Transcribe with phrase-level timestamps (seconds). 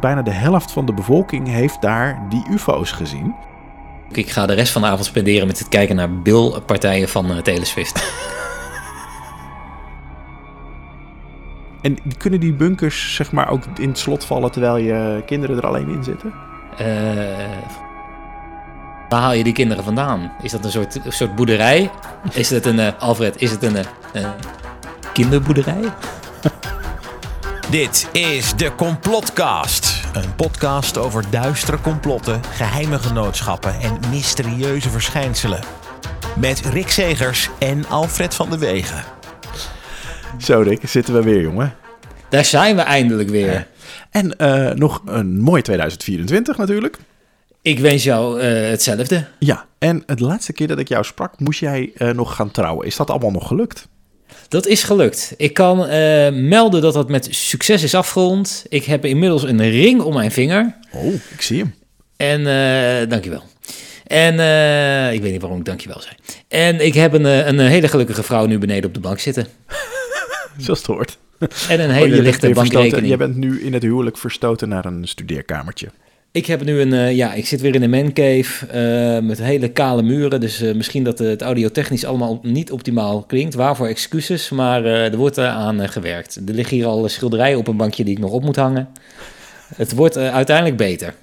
[0.00, 3.34] bijna de helft van de bevolking heeft daar die UFO's gezien.
[4.10, 7.36] Ik ga de rest van de avond spenderen met het kijken naar bilpartijen van uh,
[7.36, 8.04] Taylor Swift.
[11.82, 15.66] en kunnen die bunkers zeg maar ook in het slot vallen terwijl je kinderen er
[15.66, 16.32] alleen in zitten?
[16.80, 16.86] Uh,
[19.08, 20.32] waar haal je die kinderen vandaan?
[20.42, 21.90] Is dat een soort, een soort boerderij?
[22.32, 23.84] Is het een, uh, Alfred, is het een
[25.12, 25.82] kinderboerderij?
[27.70, 30.04] Dit is de Complotcast.
[30.12, 35.60] Een podcast over duistere complotten, geheime genootschappen en mysterieuze verschijnselen.
[36.38, 39.04] Met Rick Segers en Alfred van de Wegen.
[40.38, 41.74] Zo Rick, zitten we weer jongen.
[42.28, 43.66] Daar zijn we eindelijk weer.
[44.10, 46.98] En uh, nog een mooi 2024 natuurlijk.
[47.62, 49.26] Ik wens jou uh, hetzelfde.
[49.38, 52.86] Ja, en de laatste keer dat ik jou sprak, moest jij uh, nog gaan trouwen.
[52.86, 53.88] Is dat allemaal nog gelukt?
[54.48, 55.34] Dat is gelukt.
[55.36, 58.64] Ik kan uh, melden dat dat met succes is afgerond.
[58.68, 60.76] Ik heb inmiddels een ring om mijn vinger.
[60.92, 61.74] Oh, ik zie hem.
[62.16, 63.42] En uh, dankjewel.
[64.06, 66.14] En uh, ik weet niet waarom ik dankjewel zei.
[66.48, 69.46] En ik heb een, een hele gelukkige vrouw nu beneden op de bank zitten.
[70.58, 71.18] Zoals het hoort.
[71.68, 73.08] En een hele oh, lichte bankrekening.
[73.08, 75.88] Je bent nu in het huwelijk verstoten naar een studeerkamertje.
[76.36, 79.68] Ik heb nu een, uh, ja, ik zit weer in een mancave uh, met hele
[79.68, 80.40] kale muren.
[80.40, 83.54] Dus uh, misschien dat het audiotechnisch allemaal niet optimaal klinkt.
[83.54, 86.36] Waarvoor excuses, maar er wordt aan gewerkt.
[86.36, 88.88] Er liggen hier al schilderijen op een bankje die ik nog op moet hangen.
[89.76, 91.14] Het wordt uiteindelijk beter.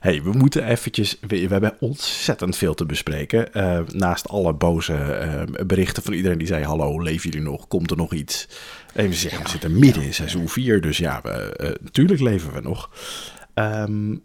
[0.00, 1.16] hey, we moeten eventjes...
[1.20, 3.48] We, we, hebben ontzettend veel te bespreken.
[3.90, 4.96] naast alle boze
[5.66, 6.64] berichten van iedereen die zei...
[6.64, 7.68] Hallo, leven jullie nog?
[7.68, 8.48] Komt er nog iets?
[8.94, 10.80] Even zeggen, we zitten midden in seizoen 4.
[10.80, 12.90] Dus ja, we, natuurlijk leven we nog.
[13.54, 14.22] Um,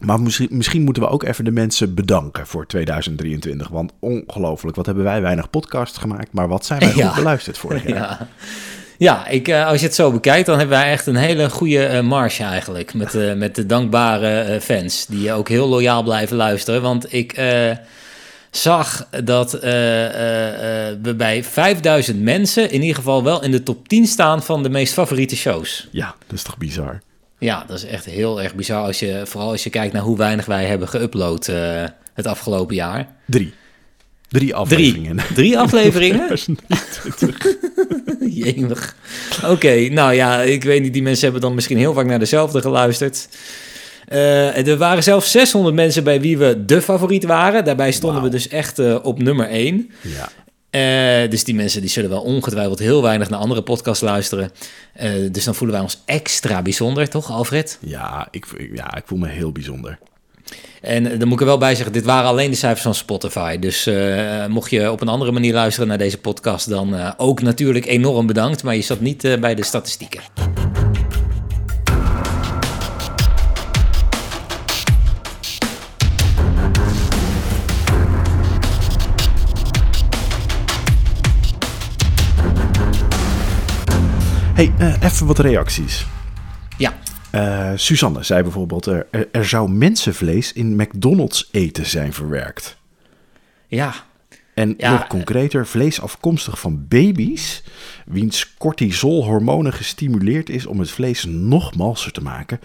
[0.00, 3.68] maar misschien, misschien, moeten we ook even de mensen bedanken voor 2023.
[3.68, 6.32] Want ongelooflijk, wat hebben wij weinig podcasts gemaakt.
[6.32, 7.98] Maar wat zijn wij goed beluisterd vorig jaar.
[8.20, 8.28] Ja.
[8.98, 11.90] Ja, ik, uh, als je het zo bekijkt, dan hebben wij echt een hele goede
[11.92, 12.94] uh, marge eigenlijk.
[12.94, 16.82] Met, uh, met de dankbare fans die ook heel loyaal blijven luisteren.
[16.82, 17.40] Want ik
[18.50, 24.42] zag dat we bij 5000 mensen in ieder geval wel in de top 10 staan
[24.42, 25.88] van de meest favoriete shows.
[25.90, 27.00] Ja, dat is toch bizar.
[27.40, 28.84] Ja, dat is echt heel erg bizar.
[28.84, 31.84] Als je, vooral als je kijkt naar hoe weinig wij hebben geüpload uh,
[32.14, 33.08] het afgelopen jaar.
[33.26, 33.52] Drie.
[34.28, 35.16] Drie afleveringen.
[35.16, 36.28] Drie, Drie afleveringen?
[38.44, 38.96] Jemig.
[39.44, 40.92] Oké, nou ja, ik weet niet.
[40.92, 43.28] Die mensen hebben dan misschien heel vaak naar dezelfde geluisterd.
[44.12, 47.64] Uh, er waren zelfs 600 mensen bij wie we de favoriet waren.
[47.64, 48.30] Daarbij stonden wow.
[48.30, 49.90] we dus echt uh, op nummer 1.
[50.00, 50.28] Ja.
[50.70, 54.50] Uh, dus die mensen die zullen wel ongetwijfeld heel weinig naar andere podcasts luisteren.
[55.02, 57.78] Uh, dus dan voelen wij ons extra bijzonder, toch Alfred?
[57.80, 59.98] Ja ik, ja, ik voel me heel bijzonder.
[60.80, 63.58] En dan moet ik er wel bij zeggen, dit waren alleen de cijfers van Spotify.
[63.58, 67.86] Dus uh, mocht je op een andere manier luisteren naar deze podcast, dan ook natuurlijk
[67.86, 68.62] enorm bedankt.
[68.62, 70.20] Maar je zat niet bij de statistieken.
[84.60, 86.06] Hey, uh, even wat reacties.
[86.78, 86.98] Ja.
[87.34, 92.76] Uh, Suzanne zei bijvoorbeeld: er, er zou mensenvlees in McDonald's eten zijn verwerkt.
[93.66, 93.94] Ja.
[94.54, 94.90] En ja.
[94.90, 97.62] nog concreter, vlees afkomstig van baby's,
[98.06, 102.60] wiens cortisolhormonen gestimuleerd is om het vlees nog malser te maken.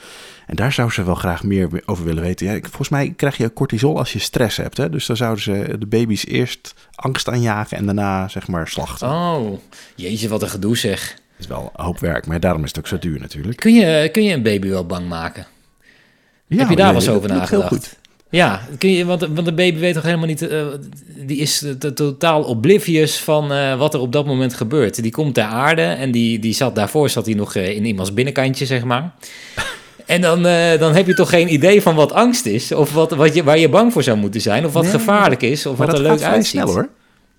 [0.47, 2.45] En daar zou ze wel graag meer over willen weten.
[2.45, 4.77] Ja, volgens mij krijg je cortisol als je stress hebt.
[4.77, 4.89] Hè?
[4.89, 9.09] Dus dan zouden ze de baby's eerst angst aanjagen en daarna zeg maar slachten.
[9.09, 9.59] Oh,
[9.95, 12.87] jeetje, wat een gedoe zeg is wel een hoop werk, maar daarom is het ook
[12.87, 13.57] zo duur natuurlijk.
[13.57, 15.45] Kun je, kun je een baby wel bang maken?
[16.47, 17.97] Ja, Heb je daar wel eens over nagedacht?
[18.29, 20.41] Ja, kun je, want, want de baby weet toch helemaal niet...
[20.41, 20.65] Uh,
[21.15, 21.65] die is
[21.95, 25.01] totaal oblivious van uh, wat er op dat moment gebeurt.
[25.01, 28.13] Die komt ter aarde en die, die zat daarvoor zat hij nog uh, in iemands
[28.13, 29.11] binnenkantje, zeg maar.
[30.05, 30.43] En dan,
[30.79, 32.71] dan heb je toch geen idee van wat angst is...
[32.71, 34.65] of wat, wat je, waar je bang voor zou moeten zijn...
[34.65, 36.61] of wat nee, gevaarlijk is, of wat er leuk uitziet.
[36.61, 36.89] snel hoor.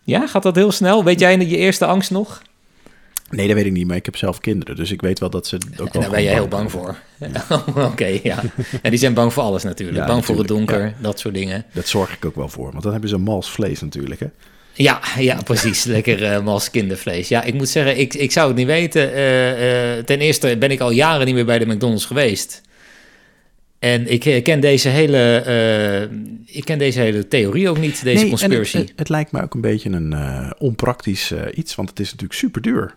[0.03, 1.05] Ja, gaat dat heel snel?
[1.05, 2.43] Weet jij je eerste angst nog?
[3.31, 5.47] Nee, dat weet ik niet, maar ik heb zelf kinderen, dus ik weet wel dat
[5.47, 6.03] ze ook wel.
[6.03, 6.97] Daar ben je heel bang voor.
[7.19, 7.65] Ja.
[7.91, 8.43] Oké, ja.
[8.83, 9.99] En die zijn bang voor alles natuurlijk.
[9.99, 11.03] Ja, bang natuurlijk, voor het donker, ja.
[11.03, 11.65] dat soort dingen.
[11.73, 14.27] Dat zorg ik ook wel voor, want dan hebben ze mals vlees natuurlijk, hè?
[14.73, 15.85] Ja, ja, precies.
[15.97, 17.29] Lekker uh, mals kindervlees.
[17.29, 19.11] Ja, ik moet zeggen, ik, ik zou het niet weten.
[19.11, 22.63] Uh, uh, ten eerste ben ik al jaren niet meer bij de McDonald's geweest.
[23.79, 26.11] En ik ken deze hele,
[26.47, 28.77] ik ken deze hele theorie ook niet, deze nee, conspiracy.
[28.77, 30.15] Het, het, het, lijkt me ook een beetje een
[30.59, 32.95] onpraktisch iets, want het is natuurlijk super duur.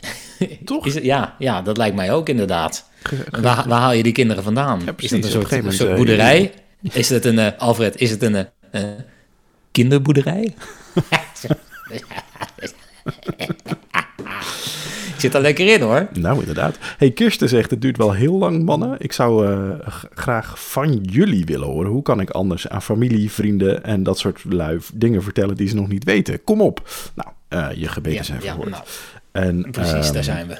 [0.64, 0.86] Toch?
[0.86, 2.88] Is het, ja, ja, dat lijkt mij ook inderdaad.
[3.30, 4.80] Waar, waar haal je die kinderen vandaan?
[4.84, 6.52] Ja, is het een soort, een soort boerderij?
[6.92, 8.82] Is het een, uh, Alfred, is het een uh,
[9.70, 10.54] kinderboerderij?
[15.18, 16.08] Ik zit er lekker in hoor.
[16.12, 16.78] Nou, inderdaad.
[16.98, 18.96] Hey, Kirsten zegt, het duurt wel heel lang, mannen.
[18.98, 19.70] Ik zou uh,
[20.14, 21.90] graag van jullie willen horen.
[21.90, 25.74] Hoe kan ik anders aan familie, vrienden en dat soort lui dingen vertellen die ze
[25.74, 26.44] nog niet weten?
[26.44, 26.88] Kom op.
[27.14, 28.68] Nou, uh, je gebeden zijn verhoord.
[28.68, 28.84] Ja, nou,
[29.32, 30.58] en, precies, um, daar zijn we.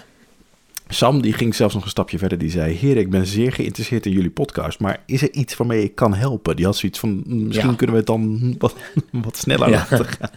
[0.89, 2.39] Sam die ging zelfs nog een stapje verder.
[2.39, 4.81] Die zei: Heer, ik ben zeer geïnteresseerd in jullie podcast.
[4.81, 6.57] Maar is er iets waarmee ik kan helpen?
[6.57, 8.75] Die had zoiets van: misschien kunnen we het dan wat,
[9.11, 10.31] wat sneller laten gaan.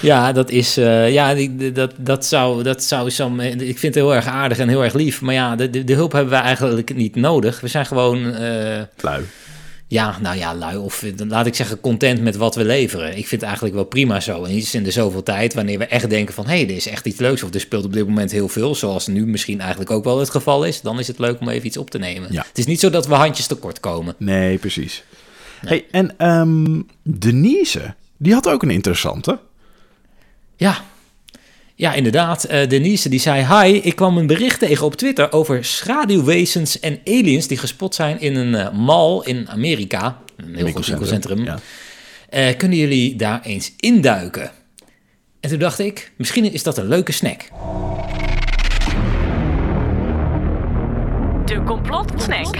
[0.00, 0.78] Ja, dat is.
[0.78, 1.34] Uh, ja,
[1.72, 3.40] dat, dat, zou, dat zou Sam.
[3.40, 5.20] Ik vind het heel erg aardig en heel erg lief.
[5.20, 7.60] Maar ja, de, de, hulp hebben we eigenlijk niet nodig.
[7.60, 8.18] We zijn gewoon.
[8.18, 9.24] Uh, Lui.
[9.88, 10.76] Ja, nou ja, lui.
[10.76, 13.08] Of laat ik zeggen, content met wat we leveren.
[13.08, 14.44] Ik vind het eigenlijk wel prima zo.
[14.44, 16.46] En iets in de zoveel tijd, wanneer we echt denken van...
[16.46, 18.74] hé, hey, er is echt iets leuks of er speelt op dit moment heel veel...
[18.74, 20.80] zoals nu misschien eigenlijk ook wel het geval is...
[20.80, 22.32] dan is het leuk om even iets op te nemen.
[22.32, 22.44] Ja.
[22.48, 24.14] Het is niet zo dat we handjes tekort komen.
[24.18, 25.04] Nee, precies.
[25.60, 29.38] Hey, en um, Denise, die had ook een interessante.
[30.56, 30.84] Ja,
[31.78, 32.50] ja, inderdaad.
[32.50, 37.00] Uh, Denise die zei: Hi, ik kwam een bericht tegen op Twitter over schaduwwezens en
[37.04, 40.18] aliens die gespot zijn in een uh, mall in Amerika.
[40.36, 41.44] Een heel groot winkelcentrum.
[41.44, 41.58] Ja.
[42.30, 44.50] Uh, kunnen jullie daar eens induiken?
[45.40, 47.48] En toen dacht ik: misschien is dat een leuke snack.
[51.44, 52.56] De complotsnack.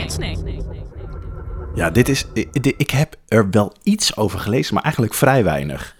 [1.74, 2.24] Ja, dit is.
[2.62, 5.95] Ik heb er wel iets over gelezen, maar eigenlijk vrij weinig.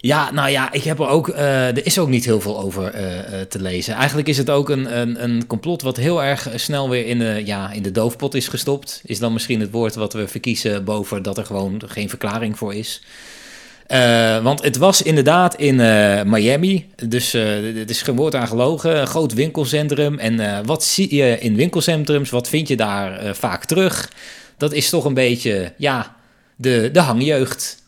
[0.00, 1.28] Ja, nou ja, ik heb er ook.
[1.28, 3.94] Uh, er is ook niet heel veel over uh, te lezen.
[3.94, 7.42] Eigenlijk is het ook een, een, een, complot wat heel erg snel weer in de,
[7.44, 9.00] ja, in de doofpot is gestopt.
[9.04, 12.74] Is dan misschien het woord wat we verkiezen boven dat er gewoon geen verklaring voor
[12.74, 13.02] is.
[14.42, 15.76] Want het was inderdaad in
[16.30, 16.86] Miami.
[17.08, 19.00] Dus het is geen woord aan gelogen.
[19.00, 20.18] Een groot winkelcentrum.
[20.18, 22.30] En wat zie je in winkelcentrums?
[22.30, 24.10] Wat vind je daar vaak terug?
[24.56, 26.16] Dat is toch een beetje, ja,
[26.56, 27.82] de, de hangjeugd.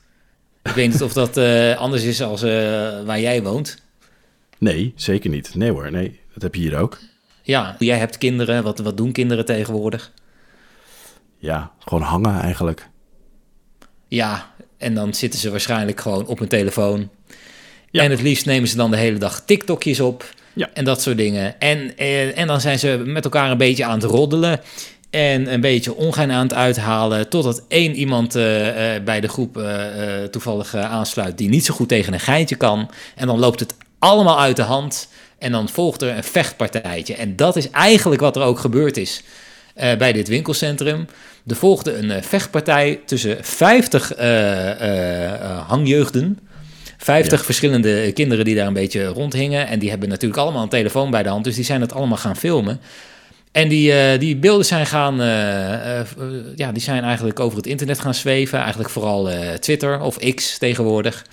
[0.62, 2.50] Ik weet niet of dat uh, anders is als uh,
[3.04, 3.82] waar jij woont.
[4.58, 5.54] Nee, zeker niet.
[5.54, 6.20] Nee hoor, nee.
[6.32, 6.98] Dat heb je hier ook.
[7.42, 8.62] Ja, jij hebt kinderen.
[8.62, 10.12] Wat, wat doen kinderen tegenwoordig?
[11.38, 12.88] Ja, gewoon hangen eigenlijk.
[14.08, 17.10] Ja, en dan zitten ze waarschijnlijk gewoon op hun telefoon.
[17.90, 18.02] Ja.
[18.02, 20.34] En het liefst nemen ze dan de hele dag TikTokjes op.
[20.52, 20.70] Ja.
[20.72, 21.60] En dat soort dingen.
[21.60, 24.60] En, en, en dan zijn ze met elkaar een beetje aan het roddelen.
[25.10, 27.28] En een beetje ongein aan het uithalen.
[27.28, 29.74] Totdat één iemand uh, uh, bij de groep uh,
[30.30, 31.38] toevallig aansluit.
[31.38, 32.90] die niet zo goed tegen een geintje kan.
[33.14, 35.08] En dan loopt het allemaal uit de hand.
[35.38, 37.14] En dan volgt er een vechtpartijtje.
[37.14, 39.22] En dat is eigenlijk wat er ook gebeurd is
[39.74, 41.06] bij dit winkelcentrum.
[41.46, 44.12] Er volgde een vechtpartij tussen 50
[45.66, 46.38] hangjeugden.
[46.96, 49.66] 50 verschillende kinderen die daar een beetje rondhingen.
[49.66, 51.44] En die hebben natuurlijk allemaal een telefoon bij de hand.
[51.44, 52.80] Dus die zijn het allemaal gaan filmen.
[53.52, 56.06] En die, uh, die beelden zijn gaan, uh, uh,
[56.56, 58.58] ja, die zijn eigenlijk over het internet gaan zweven.
[58.58, 61.26] Eigenlijk vooral Twitter of X tegenwoordig.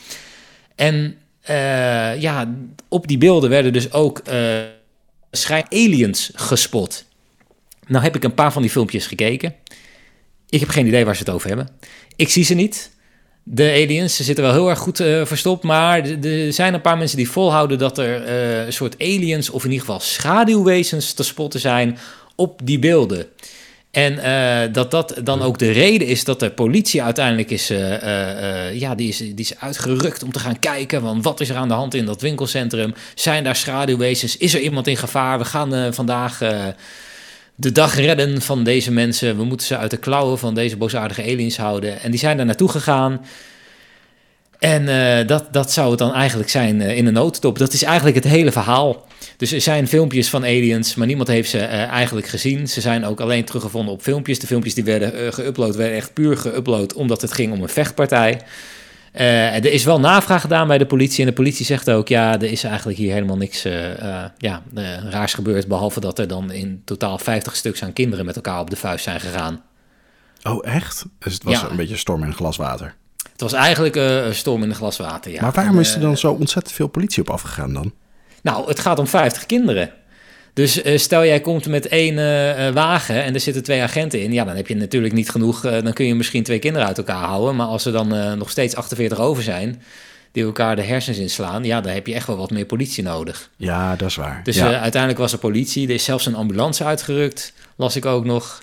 [0.76, 1.18] En
[2.20, 2.54] ja,
[2.88, 4.22] op die beelden werden dus ook
[5.32, 7.06] schijn aliens gespot.
[7.88, 9.56] Nou heb ik een paar van die filmpjes gekeken.
[10.50, 11.70] Ik heb geen idee waar ze het over hebben.
[12.16, 12.92] Ik zie ze niet.
[13.50, 16.98] De aliens, ze zitten wel heel erg goed uh, verstopt, maar er zijn een paar
[16.98, 21.24] mensen die volhouden dat er uh, een soort aliens of in ieder geval schaduwwezens te
[21.24, 21.98] spotten zijn
[22.36, 23.26] op die beelden.
[23.92, 27.68] En uh, dat dat dan ook de reden is dat de politie uiteindelijk is,
[28.74, 31.02] ja, die is, die is uitgerukt om te gaan kijken.
[31.02, 32.94] van wat is er aan de hand in dat winkelcentrum?
[33.16, 34.38] Zijn daar schaduwwezens?
[34.38, 35.38] Is er iemand in gevaar?
[35.38, 36.40] We gaan vandaag
[37.60, 39.38] de dag redden van deze mensen.
[39.38, 42.02] We moeten ze uit de klauwen van deze boosaardige aliens houden.
[42.02, 43.26] En die zijn daar naartoe gegaan.
[44.60, 47.58] En uh, dat, dat zou het dan eigenlijk zijn uh, in een notendop.
[47.58, 49.08] Dat is eigenlijk het hele verhaal.
[49.38, 52.68] Dus er zijn filmpjes van aliens, maar niemand heeft ze uh, eigenlijk gezien.
[52.68, 54.40] Ze zijn ook alleen teruggevonden op filmpjes.
[54.40, 58.42] De filmpjes die werden geüpload werden echt puur geüpload omdat het ging om een vechtpartij.
[59.18, 61.20] Uh, er is wel navraag gedaan bij de politie.
[61.20, 64.62] En de politie zegt ook: ja, er is eigenlijk hier helemaal niks uh, uh, ja,
[65.10, 65.68] raars gebeurd.
[65.68, 69.04] Behalve dat er dan in totaal 50 stuks aan kinderen met elkaar op de vuist
[69.04, 69.64] zijn gegaan.
[70.44, 71.06] Oh, echt?
[71.20, 72.96] Dus het was een beetje storm in een glas water.
[73.32, 75.42] Het was eigenlijk een storm in een glas water, ja.
[75.42, 77.94] Maar waarom is er dan zo ontzettend veel politie op afgegaan dan?
[78.42, 79.92] Nou, het gaat om 50 kinderen.
[80.58, 84.34] Dus uh, stel jij komt met één uh, wagen en er zitten twee agenten in,
[84.34, 85.66] ja, dan heb je natuurlijk niet genoeg.
[85.66, 87.56] Uh, dan kun je misschien twee kinderen uit elkaar houden.
[87.56, 89.82] Maar als er dan nog steeds 48 over zijn,
[90.32, 93.50] die elkaar de hersens inslaan, ja, dan heb je echt wel wat meer politie nodig.
[93.56, 94.42] Ja, dat is waar.
[94.44, 94.80] Dus ja.
[94.80, 95.88] uiteindelijk was er politie.
[95.88, 98.62] Er is zelfs een ambulance uitgerukt, las ik ook nog.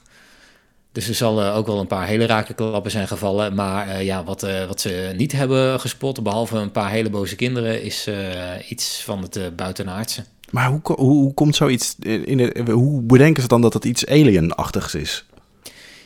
[0.92, 3.54] Dus er zal ook wel een paar hele rake klappen zijn gevallen.
[3.54, 8.08] Maar ja, wat, wat ze niet hebben gespot, behalve een paar hele boze kinderen, is
[8.68, 10.24] iets van het buitenaardse.
[10.54, 14.06] Maar hoe, hoe, hoe komt zoiets in de, hoe bedenken ze dan dat het iets
[14.06, 15.24] alienachtigs is?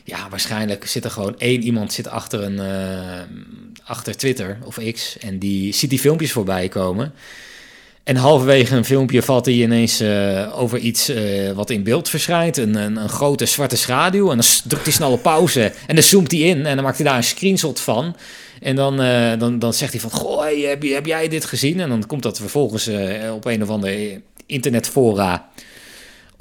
[0.03, 5.17] Ja, waarschijnlijk zit er gewoon één iemand zit achter, een, uh, achter Twitter of X
[5.17, 7.13] en die ziet die filmpjes voorbij komen.
[8.03, 12.57] En halverwege een filmpje valt hij ineens uh, over iets uh, wat in beeld verschijnt.
[12.57, 14.31] Een, een, grote zwarte schaduw.
[14.31, 15.73] En dan drukt hij snel op pauze.
[15.87, 16.65] En dan zoomt hij in.
[16.65, 18.15] En dan maakt hij daar een screenshot van.
[18.61, 18.97] En dan,
[19.39, 20.11] dan, dan zegt hij van...
[20.11, 21.79] Goh, hey, heb, heb jij dit gezien?
[21.79, 22.89] En dan komt dat vervolgens
[23.33, 25.49] op een of andere internetfora...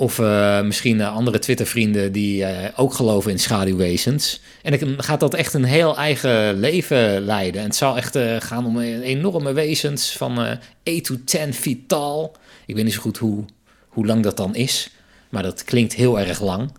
[0.00, 4.40] Of uh, misschien andere Twitter-vrienden die uh, ook geloven in schaduwwezens.
[4.62, 7.60] En dan gaat dat echt een heel eigen leven leiden.
[7.60, 10.58] En het zal echt gaan om enorme wezens van 8
[11.04, 12.30] to 10 feet tall.
[12.66, 13.44] Ik weet niet zo goed hoe,
[13.88, 14.90] hoe lang dat dan is.
[15.28, 16.70] Maar dat klinkt heel erg lang.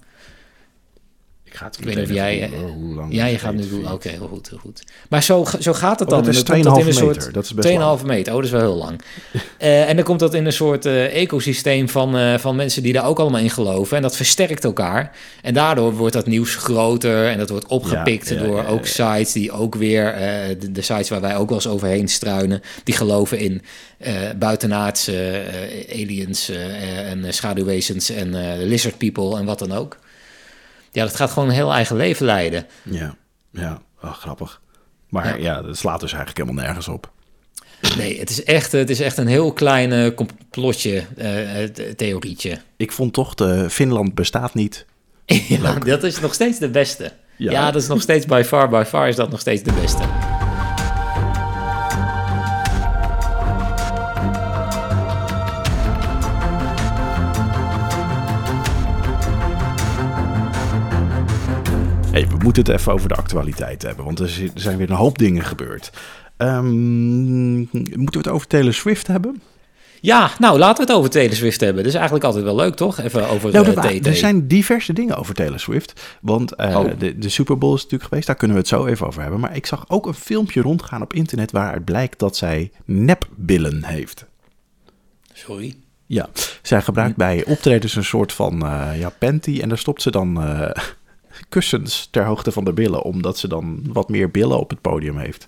[1.60, 2.44] Ga het ik weet niet of jij.
[2.44, 3.92] Eh, hoe lang ja, je gaat nu doen.
[3.92, 4.84] Oké, heel goed, heel goed.
[5.10, 6.24] Maar zo, zo gaat het oh, dan.
[6.24, 6.48] dat is 2,5
[6.86, 6.94] meter.
[6.94, 8.34] Soort, dat is best 2,5 meter.
[8.34, 9.02] Oh, dat is wel heel lang.
[9.34, 12.94] uh, en dan komt dat in een soort uh, ecosysteem van, uh, van mensen die
[12.94, 13.98] daar ook allemaal in geloven.
[13.98, 15.16] En dat versterkt elkaar.
[15.42, 17.28] En daardoor wordt dat nieuws groter.
[17.28, 20.16] En dat wordt opgepikt ja, ja, door ja, ook sites die ook weer,
[20.60, 23.62] de, de, sites waar wij ook wel eens overheen struinen, die geloven in
[24.38, 25.44] buitenaardse
[25.92, 26.50] aliens
[27.06, 29.98] en schaduwwezens en lizard people en wat dan ook.
[30.92, 32.66] Ja, dat gaat gewoon een heel eigen leven leiden.
[32.84, 33.16] Ja,
[33.52, 34.62] ja, oh, grappig.
[35.10, 35.36] Maar ja.
[35.36, 37.12] ja, dat slaat dus eigenlijk helemaal nergens op.
[37.98, 41.64] Nee, het is echt, het is echt een heel klein complotje, uh,
[41.96, 42.58] theorietje.
[42.78, 44.86] Ik vond toch, de Finland bestaat niet.
[45.26, 47.12] ja, dat is nog steeds de beste.
[47.36, 47.52] Ja.
[47.52, 50.19] ja, dat is nog steeds by far, by far is dat nog steeds de beste.
[62.50, 65.92] Moeten het even over de actualiteit hebben, want er zijn weer een hoop dingen gebeurd.
[66.38, 69.42] Um, moeten we het over Taylor Swift hebben?
[70.02, 71.78] Ja, nou laten we het over Taylor Swift hebben.
[71.78, 73.00] Dat is eigenlijk altijd wel leuk, toch?
[73.00, 74.06] Even over nou, uh, TT.
[74.06, 76.18] Er zijn diverse dingen over Taylor Swift.
[76.22, 77.00] Want uh, oh.
[77.00, 79.40] de, de Super Bowl is natuurlijk geweest, daar kunnen we het zo even over hebben.
[79.40, 84.26] Maar ik zag ook een filmpje rondgaan op internet waaruit blijkt dat zij nepbillen heeft.
[85.34, 85.76] Sorry?
[86.06, 86.30] Ja,
[86.62, 90.44] zij gebruikt bij optredens een soort van uh, ja, panty en daar stopt ze dan
[91.50, 95.18] kussens ter hoogte van de billen, omdat ze dan wat meer billen op het podium
[95.18, 95.48] heeft.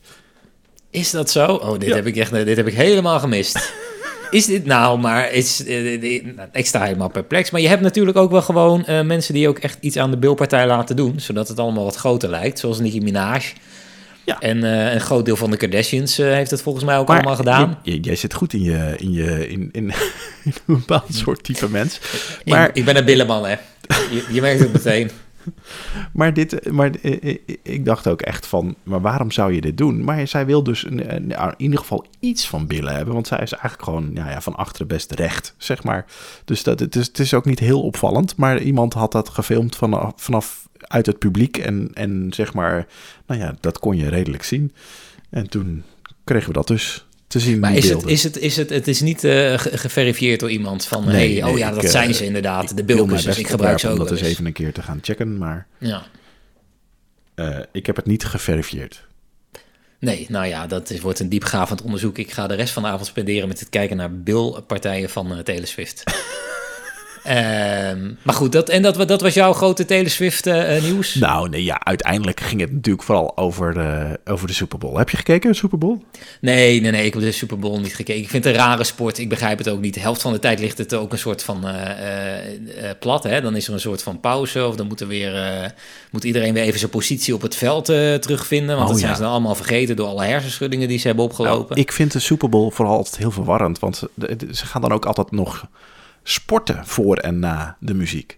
[0.89, 1.45] Is dat zo?
[1.45, 3.73] Oh, dit heb ik echt, dit heb ik helemaal gemist.
[4.31, 6.03] is dit nou maar, is, uh,
[6.51, 7.51] ik sta helemaal perplex.
[7.51, 10.17] Maar je hebt natuurlijk ook wel gewoon uh, mensen die ook echt iets aan de
[10.17, 13.41] bilpartij laten doen, zodat het allemaal wat groter lijkt, zoals Nicki Minaj.
[14.23, 14.39] Ja.
[14.39, 17.35] En uh, een groot deel van de Kardashians heeft het volgens mij ook maar allemaal
[17.35, 17.79] gedaan.
[17.83, 19.93] jij zit goed in je in, je, in, in,
[20.43, 21.99] in een bepaald soort type mens.
[22.45, 23.55] Maar ik, ik ben een billenman, hè.
[24.11, 25.11] Je, je merkt het meteen.
[26.13, 26.91] maar, dit, maar
[27.63, 30.03] ik dacht ook echt van, maar waarom zou je dit doen?
[30.03, 33.83] Maar zij wil dus in ieder geval iets van billen hebben, want zij is eigenlijk
[33.83, 36.05] gewoon ja, ja, van achteren best recht, zeg maar.
[36.45, 39.75] Dus dat, het, is, het is ook niet heel opvallend, maar iemand had dat gefilmd
[39.75, 42.87] vanaf, vanaf uit het publiek en, en zeg maar,
[43.25, 44.73] nou ja, dat kon je redelijk zien.
[45.29, 45.83] En toen
[46.23, 47.59] kregen we dat dus te zien.
[47.59, 51.05] Maar is het, is het, is het, het is niet uh, geverifieerd door iemand van,
[51.05, 53.87] nee, hey, nee, oh ja, dat zijn uh, ze inderdaad, de dus ik gebruik ze
[53.87, 56.05] ook om dat eens even een keer te gaan checken, maar ja.
[57.35, 59.07] Uh, ik heb het niet geverifieerd.
[59.99, 62.17] Nee, nou ja, dat is, wordt een diepgravend onderzoek.
[62.17, 65.67] Ik ga de rest van de avond spenderen met het kijken naar bilpartijen van Taylor
[65.67, 66.03] Swift.
[67.27, 71.15] Um, maar goed, dat, en dat, dat was jouw grote Taylor Swift uh, nieuws?
[71.15, 74.97] Nou, nee, ja, uiteindelijk ging het natuurlijk vooral over de, over de Super Bowl.
[74.97, 75.97] Heb je gekeken, de Super Bowl?
[76.41, 78.21] Nee, nee, nee, ik heb de Super Bowl niet gekeken.
[78.21, 79.93] Ik vind het een rare sport, ik begrijp het ook niet.
[79.93, 83.41] De helft van de tijd ligt het ook een soort van uh, uh, plat, hè.
[83.41, 85.73] Dan is er een soort van pauze of dan moet, er weer,
[86.11, 88.75] moet iedereen weer even zijn positie op het veld terugvinden.
[88.75, 91.69] Want oh, dat zijn ze dan allemaal vergeten door alle hersenschuddingen die ze hebben opgelopen.
[91.69, 94.03] Nou, ik vind de Super Bowl vooral altijd heel verwarrend, want
[94.51, 95.67] ze gaan dan ook altijd nog
[96.23, 98.37] sporten voor en na de muziek.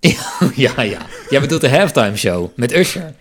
[0.54, 0.98] ja, ja.
[1.30, 3.14] Jij bedoelt de halftime show met Usher.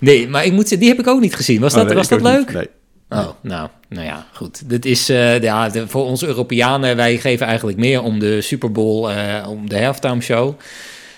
[0.00, 1.60] Nee, maar ik moet die heb ik ook niet gezien.
[1.60, 2.52] Was dat, oh, nee, was dat leuk?
[2.52, 2.68] Nee.
[3.08, 4.68] Oh, nou, nou ja, goed.
[4.68, 8.72] Dit is uh, ja, de, voor ons Europeanen, wij geven eigenlijk meer om de Super
[8.72, 10.58] Bowl, uh, om de halftime show,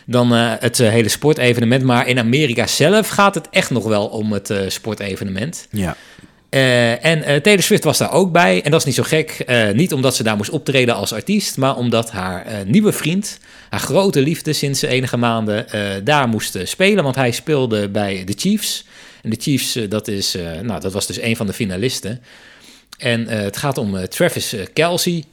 [0.06, 1.82] dan uh, het hele sportevenement.
[1.82, 5.66] Maar in Amerika zelf gaat het echt nog wel om het sportevenement.
[5.70, 5.96] Ja.
[6.50, 8.62] Uh, en uh, Taylor Swift was daar ook bij.
[8.62, 9.44] En dat is niet zo gek.
[9.46, 13.38] Uh, niet omdat ze daar moest optreden als artiest, maar omdat haar nieuwe vriend,
[13.68, 15.66] haar grote liefde sinds enige maanden,
[16.04, 17.04] daar moest spelen.
[17.04, 18.84] Want hij speelde bij de Chiefs.
[19.22, 22.20] En de Chiefs, dat, is, nou, dat was dus een van de finalisten.
[22.98, 25.24] En het gaat om Travis Kelsey.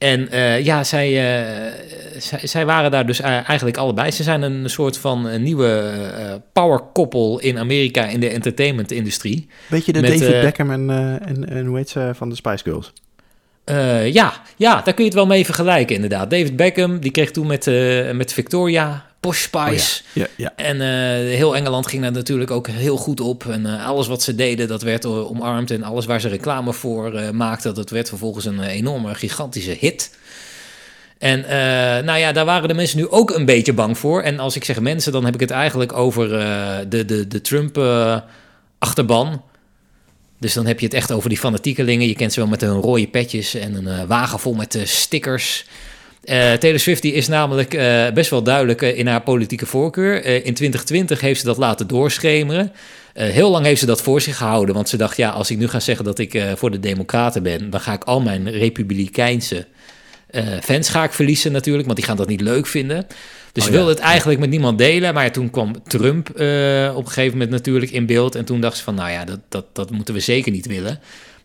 [0.00, 1.72] En uh, ja, zij, uh,
[2.18, 4.10] zij, zij, waren daar dus eigenlijk allebei.
[4.10, 9.48] Ze zijn een soort van een nieuwe uh, powerkoppel in Amerika in de entertainment-industrie.
[9.68, 10.90] Beetje de Met, David Beckham en,
[11.26, 12.92] en, en hoe heet ze van de Spice Girls?
[14.12, 16.30] ja, ja, daar kun je het wel mee vergelijken inderdaad.
[16.30, 17.66] David Beckham, die kreeg toen met,
[18.12, 20.00] met Victoria Posh Spice.
[20.00, 20.26] Oh ja.
[20.36, 20.80] Ja, En
[21.26, 23.46] heel Engeland ging daar natuurlijk ook heel goed op.
[23.46, 25.70] En alles wat ze deden, dat werd omarmd.
[25.70, 30.16] En alles waar ze reclame voor maakten, dat werd vervolgens een enorme, gigantische hit.
[31.18, 31.40] En
[32.04, 34.22] nou ja, daar waren de mensen nu ook een beetje bang voor.
[34.22, 36.28] En als ik zeg mensen, dan heb ik het eigenlijk over
[36.88, 39.42] de, de, de Trump-achterban.
[40.40, 42.06] Dus dan heb je het echt over die fanatiekelingen.
[42.06, 44.84] Je kent ze wel met hun rode petjes en een uh, wagen vol met uh,
[44.84, 45.66] stickers.
[46.24, 47.70] Uh, Taylor Swift die is namelijk
[48.14, 50.24] best wel duidelijk in haar politieke voorkeur.
[50.24, 52.72] in 2020 heeft ze dat laten doorschemeren.
[53.14, 54.74] heel lang heeft ze dat voor zich gehouden.
[54.74, 57.70] Want ze dacht, ja, als ik nu ga zeggen dat ik voor de Democraten ben...
[57.70, 59.66] dan ga ik al mijn republikeinse
[60.62, 61.84] fans ga ik verliezen natuurlijk.
[61.84, 63.06] Want die gaan dat niet leuk vinden.
[63.52, 65.14] Dus oh, wilde het eigenlijk met niemand delen.
[65.14, 68.34] Maar toen kwam Trump op een gegeven moment natuurlijk in beeld.
[68.34, 71.00] En toen dacht ze van, nou ja, dat, dat, dat moeten we zeker niet willen.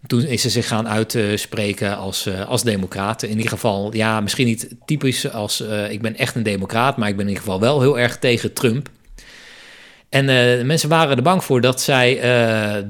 [0.08, 3.24] Toen is ze zich gaan uitspreken als, uh, als democraat.
[3.24, 6.98] In ieder geval, ja, misschien niet typisch als uh, ik ben echt een democraat.
[6.98, 8.90] Maar ik ben in ieder geval wel heel erg tegen Trump.
[10.10, 10.26] En
[10.66, 12.20] mensen waren er bang voor dat zij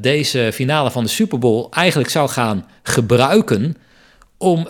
[0.01, 3.77] deze finale van de Super Bowl eigenlijk zou gaan gebruiken
[4.37, 4.65] om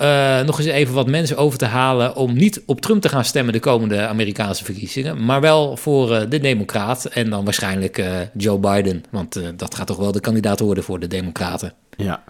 [0.45, 3.53] nog eens even wat mensen over te halen om niet op Trump te gaan stemmen
[3.53, 9.41] de komende Amerikaanse verkiezingen, maar wel voor de Democraat en dan waarschijnlijk Joe Biden, want
[9.55, 11.73] dat gaat toch wel de kandidaat worden voor de Democraten.
[11.97, 12.23] Ja.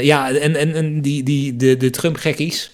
[0.00, 2.70] ja, en, en, en die, die, de, de Trump-gekkies,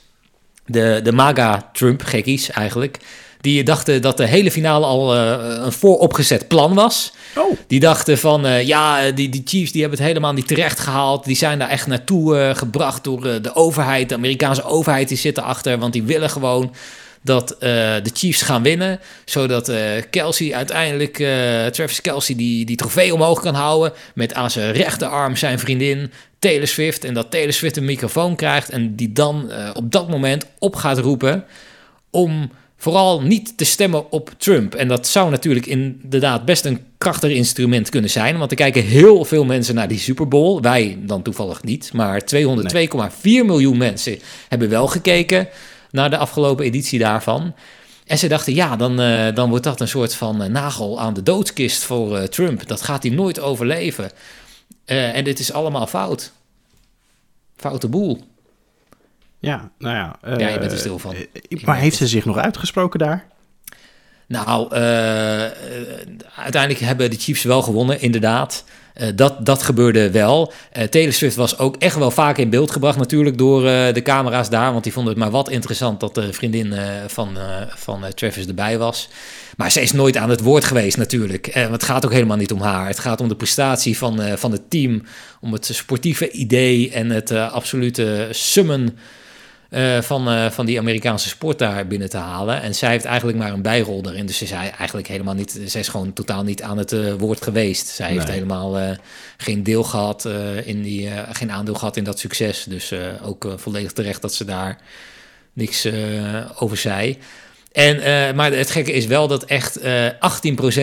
[0.67, 2.99] de, de MAGA-Trump-gekkies eigenlijk,
[3.45, 7.13] die dachten dat de hele finale al uh, een vooropgezet plan was.
[7.37, 7.57] Oh.
[7.67, 11.25] Die dachten van, uh, ja, die, die Chiefs die hebben het helemaal niet terecht gehaald.
[11.25, 14.09] Die zijn daar echt naartoe uh, gebracht door de overheid.
[14.09, 16.75] De Amerikaanse overheid die zit erachter, want die willen gewoon
[17.25, 19.01] dat de Chiefs gaan winnen.
[19.25, 19.73] Zodat
[20.11, 21.17] Kelsey uiteindelijk,
[21.73, 23.93] Travis Kelsey, die, die trofee omhoog kan houden.
[24.15, 27.05] Met aan zijn rechterarm zijn vriendin Taylor Swift.
[27.05, 28.71] En dat Taylor Swift een microfoon krijgt.
[28.71, 31.45] En die dan op dat moment op gaat roepen
[32.11, 34.75] om vooral niet te stemmen op Trump.
[34.75, 38.39] En dat zou natuurlijk inderdaad best een krachtig instrument kunnen zijn.
[38.39, 40.61] Want er kijken heel veel mensen naar die Super Bowl.
[40.61, 41.93] Wij dan toevallig niet.
[41.93, 45.49] Maar 202,4 miljoen mensen hebben wel gekeken
[45.95, 47.55] naar de afgelopen editie daarvan.
[48.07, 51.15] En ze dachten, ja, dan, uh, dan wordt dat een soort van uh, nagel aan
[51.15, 52.67] de doodskist voor uh, Trump.
[52.67, 54.11] Dat gaat hij nooit overleven.
[54.85, 56.33] en dit is allemaal fout.
[57.57, 58.21] Foute boel.
[59.39, 60.37] Ja, nou ja.
[60.37, 61.15] Ja, je bent er stil van.
[61.65, 63.27] Maar heeft ze zich nog uitgesproken daar?
[64.27, 64.71] Nou,
[66.37, 68.65] uiteindelijk hebben de Chiefs wel gewonnen, inderdaad.
[69.15, 70.53] Dat, dat gebeurde wel.
[70.91, 74.73] Taylor Swift was ook echt wel vaak in beeld gebracht natuurlijk door de camera's daar.
[74.73, 76.75] Want die vonden het maar wat interessant dat de vriendin
[77.07, 77.37] van,
[77.69, 79.09] van Travis erbij was.
[79.57, 81.47] Maar ze is nooit aan het woord geweest natuurlijk.
[81.47, 82.87] het gaat ook helemaal niet om haar.
[82.87, 85.03] Het gaat om de prestatie van, van het team.
[85.41, 88.99] Om het sportieve idee en het absolute summen
[89.75, 92.63] uh, van, uh, van die Amerikaanse sport daar binnen te halen.
[92.63, 94.27] En zij heeft eigenlijk maar een bijrol erin.
[94.27, 95.61] Dus ze zei eigenlijk helemaal niet.
[95.65, 97.87] Zij is gewoon totaal niet aan het uh, woord geweest.
[97.87, 98.19] Zij nee.
[98.19, 98.97] heeft helemaal
[99.37, 100.29] geen deel gehad
[100.65, 101.11] in die.
[101.33, 102.65] geen aandeel gehad in dat succes.
[102.65, 104.79] Dus ook volledig terecht dat ze daar
[105.53, 105.89] niks
[106.59, 107.19] over zei.
[107.75, 110.11] En, uh, maar het gekke is wel dat echt uh, 18%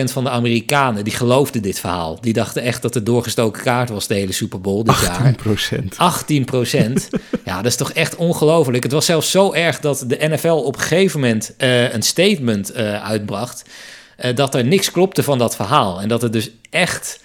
[0.04, 2.18] van de Amerikanen die geloofden dit verhaal.
[2.20, 4.98] Die dachten echt dat het doorgestoken kaart was de hele Super Bowl dit 18%.
[5.00, 5.34] jaar.
[5.36, 7.18] 18%.
[7.44, 8.82] ja, dat is toch echt ongelooflijk.
[8.82, 12.74] Het was zelfs zo erg dat de NFL op een gegeven moment uh, een statement
[12.74, 13.64] uitbracht.
[14.34, 16.00] dat er niks klopte van dat verhaal.
[16.00, 17.20] En dat het dus echt,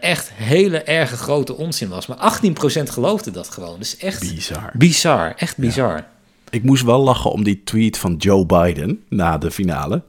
[0.00, 2.06] echt hele erge grote onzin was.
[2.06, 3.78] Maar 18% geloofde dat gewoon.
[3.78, 4.70] Dus echt bizar.
[4.72, 5.96] Bizar, echt bizar.
[5.96, 6.11] Ja.
[6.52, 10.02] Ik moest wel lachen om die tweet van Joe Biden na de finale.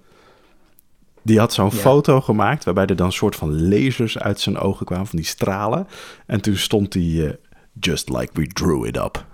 [1.21, 4.85] Die had zo'n foto gemaakt waarbij er dan een soort van lasers uit zijn ogen
[4.85, 5.87] kwamen, van die stralen.
[6.25, 7.29] En toen stond hij, uh,
[7.79, 9.25] just like we drew it up.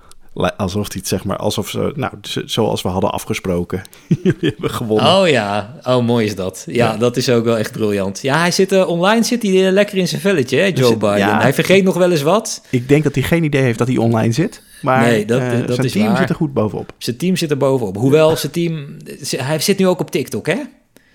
[0.58, 2.14] Alsof hij het zeg maar, alsof ze, nou,
[2.46, 3.82] zoals we hadden afgesproken.
[4.24, 5.16] Jullie hebben gewonnen.
[5.16, 6.64] Oh ja, oh mooi is dat.
[6.68, 8.22] Ja, dat is ook wel echt briljant.
[8.22, 11.18] Ja, hij zit uh, online, zit hij uh, lekker in zijn velletje, hè, Joe Biden.
[11.18, 12.62] Ja, hij vergeet nog wel eens wat.
[12.70, 14.68] Ik denk dat hij geen idee heeft dat hij online zit.
[14.82, 16.18] Maar nee, dat, uh, dat zijn is team waar.
[16.18, 16.94] zit er goed bovenop.
[16.98, 17.96] Zijn team zit er bovenop.
[17.96, 18.98] Hoewel zijn team,
[19.38, 20.58] hij zit nu ook op TikTok, hè?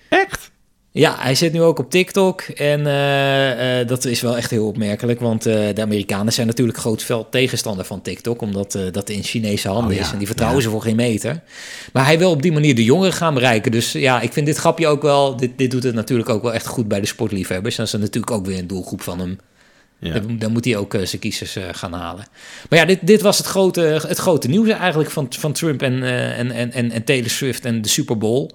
[0.09, 0.53] Echt?
[0.91, 4.67] Ja, hij zit nu ook op TikTok en uh, uh, dat is wel echt heel
[4.67, 9.23] opmerkelijk, want uh, de Amerikanen zijn natuurlijk groot veld tegenstander van TikTok, omdat dat in
[9.23, 10.01] Chinese handen oh, ja.
[10.01, 10.65] is en die vertrouwen ja.
[10.65, 11.41] ze voor geen meter.
[11.93, 14.57] Maar hij wil op die manier de jongeren gaan bereiken, dus ja, ik vind dit
[14.57, 17.75] grapje ook wel, dit, dit doet het natuurlijk ook wel echt goed bij de sportliefhebbers.
[17.75, 19.37] Dat is natuurlijk ook weer een doelgroep van hem.
[20.05, 20.19] Ja.
[20.19, 22.25] Dan, dan, moet hij ook zijn kiezers gaan halen.
[22.69, 26.03] Maar ja, dit, dit was het grote, het grote nieuws eigenlijk van, van Trump en,
[26.03, 28.49] en, en, en Taylor Swift en de Super Bowl.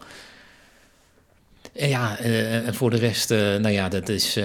[1.72, 4.38] En ja, en voor de rest, nou ja, dat, is,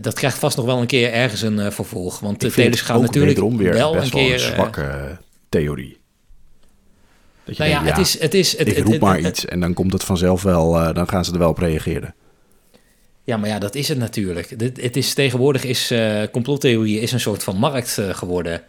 [0.00, 2.20] dat krijgt vast nog wel een keer ergens een vervolg.
[2.20, 4.32] Want de telers gaan natuurlijk weer wel best een keer...
[4.32, 6.00] een zwakke theorie.
[7.44, 8.20] Dat je nou ja, het is...
[8.20, 10.94] Het is het, ik roep maar iets en dan komt het vanzelf wel...
[10.94, 12.14] dan gaan ze er wel op reageren.
[13.24, 14.54] Ja, maar ja, dat is het natuurlijk.
[14.58, 18.62] Het is, tegenwoordig is uh, complottheorie is een soort van markt geworden.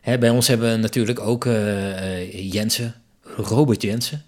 [0.00, 2.94] Hè, bij ons hebben we natuurlijk ook uh, Jensen,
[3.36, 4.22] Robert Jensen.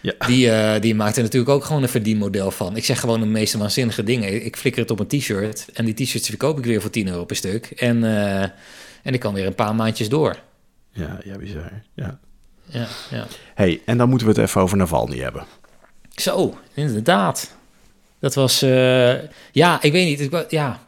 [0.00, 0.12] Ja.
[0.26, 2.76] Die, die maakt er natuurlijk ook gewoon een verdienmodel van.
[2.76, 4.44] Ik zeg gewoon de meeste waanzinnige dingen.
[4.44, 7.24] Ik flikker het op een t-shirt en die t-shirts verkoop ik weer voor 10 euro
[7.24, 7.66] per stuk.
[7.66, 8.04] En,
[9.02, 10.38] en ik kan weer een paar maandjes door.
[10.92, 11.82] Ja, ja bizar.
[11.94, 12.18] Ja.
[12.70, 13.26] Ja, ja.
[13.54, 15.46] hey, en dan moeten we het even over Navalny hebben.
[16.14, 17.56] Zo, inderdaad.
[18.20, 19.14] Dat was, uh,
[19.52, 20.50] ja, ik weet niet.
[20.50, 20.82] Ja,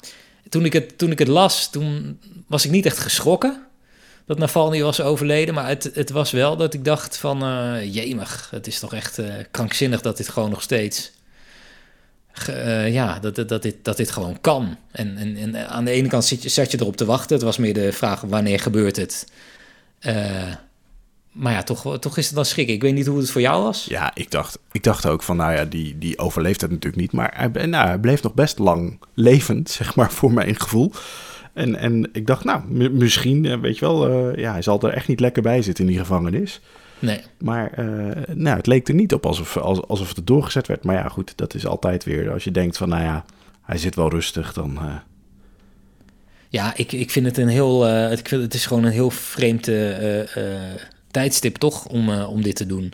[0.48, 3.62] toen ik, het, toen ik het las, toen was ik niet echt geschrokken
[4.26, 5.54] dat Navalny was overleden.
[5.54, 9.18] Maar het, het was wel dat ik dacht van, uh, jemig, het is toch echt
[9.18, 11.10] uh, krankzinnig dat dit gewoon nog steeds...
[12.86, 14.76] Ja, dat, dat, dat, dit, dat dit gewoon kan.
[14.90, 17.36] En, en, en aan de ene kant zit je, zat je erop te wachten.
[17.36, 19.26] Het was meer de vraag, wanneer gebeurt het?
[21.32, 22.74] Maar ja, toch, toch is het dan schrikken.
[22.74, 23.84] Ik weet niet hoe het voor jou was.
[23.84, 27.12] Ja, ik dacht, ik dacht ook van, nou ja, die, die overleeft het natuurlijk niet.
[27.12, 30.92] Maar hij, nou, hij bleef nog best lang levend, zeg maar, voor mijn gevoel.
[31.52, 34.92] En, en ik dacht, nou, misschien, eh, weet je wel, uh, ja, hij zal er
[34.92, 36.60] echt niet lekker bij zitten in die gevangenis.
[36.98, 37.20] Nee.
[37.38, 40.84] Maar uh, nou, het leek er niet op alsof, alsof het doorgezet werd.
[40.84, 43.24] Maar ja, goed, dat is altijd weer, als je denkt van, nou ja,
[43.62, 44.78] hij zit wel rustig, dan...
[44.82, 44.94] Uh...
[46.48, 49.66] Ja, ik, ik vind het een heel, uh, vind, het is gewoon een heel vreemd
[51.10, 52.92] tijdstip toch om, om dit te doen.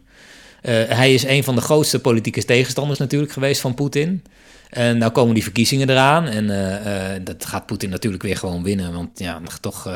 [0.89, 4.23] hij is een van de grootste politieke tegenstanders natuurlijk geweest van Poetin.
[4.71, 6.27] En nou komen die verkiezingen eraan.
[6.27, 8.93] En uh, uh, dat gaat Poetin natuurlijk weer gewoon winnen.
[8.93, 9.93] Want ja, toch, uh,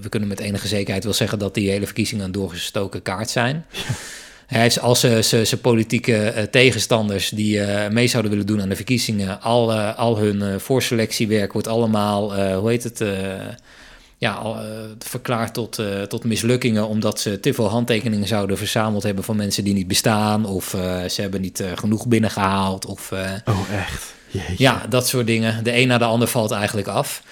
[0.00, 3.64] we kunnen met enige zekerheid wel zeggen dat die hele verkiezingen een doorgestoken kaart zijn.
[4.46, 9.72] Hij heeft als zijn politieke tegenstanders die mee zouden willen doen aan de verkiezingen, al,
[9.74, 13.04] al hun voorselectiewerk wordt allemaal, hoe heet het,
[14.20, 14.56] ja, al,
[14.98, 19.74] verklaard tot, tot mislukkingen, omdat ze te veel handtekeningen zouden verzameld hebben van mensen die
[19.74, 20.76] niet bestaan, of
[21.08, 22.86] ze hebben niet genoeg binnengehaald.
[22.86, 23.12] Of,
[23.44, 24.14] oh, echt?
[24.56, 25.64] Ja, dat soort dingen.
[25.64, 27.22] De een na de ander valt eigenlijk af.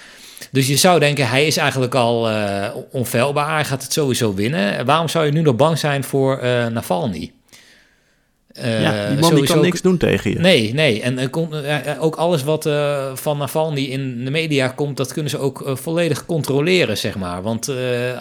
[0.51, 2.29] Dus je zou denken, hij is eigenlijk al
[2.91, 3.53] onfeilbaar.
[3.53, 4.85] Hij gaat het sowieso winnen.
[4.85, 6.39] Waarom zou je nu nog bang zijn voor
[6.71, 7.31] Navalny?
[8.63, 10.39] Uh, ja, die man die kan niks doen tegen je.
[10.39, 11.01] Nee, nee.
[11.01, 11.33] En
[11.99, 12.69] ook alles wat
[13.13, 14.97] van Navalny in de media komt...
[14.97, 17.41] dat kunnen ze ook volledig controleren, zeg maar.
[17.41, 17.71] Want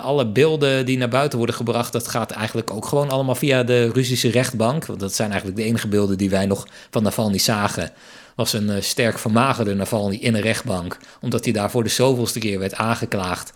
[0.03, 1.93] alle beelden die naar buiten worden gebracht...
[1.93, 4.87] dat gaat eigenlijk ook gewoon allemaal via de Russische rechtbank.
[4.87, 7.91] Want dat zijn eigenlijk de enige beelden die wij nog van Navalny zagen
[8.35, 10.99] was een sterk vermagerde Navalny in een rechtbank.
[11.21, 13.51] Omdat hij daar voor de zoveelste keer werd aangeklaagd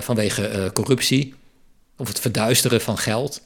[0.00, 1.34] vanwege corruptie.
[1.96, 3.42] Of het verduisteren van geld.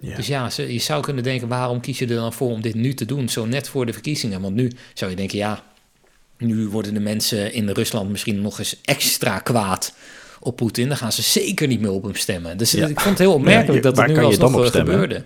[0.00, 0.16] Ja.
[0.16, 2.94] Dus ja, je zou kunnen denken, waarom kies je er dan voor om dit nu
[2.94, 3.28] te doen?
[3.28, 4.40] Zo net voor de verkiezingen.
[4.40, 5.62] Want nu zou je denken, ja,
[6.38, 9.94] nu worden de mensen in Rusland misschien nog eens extra kwaad
[10.40, 10.88] op Poetin.
[10.88, 12.58] Dan gaan ze zeker niet meer op hem stemmen.
[12.58, 15.24] Dus ik vond het heel opmerkelijk dat het nu alsnog gebeurde.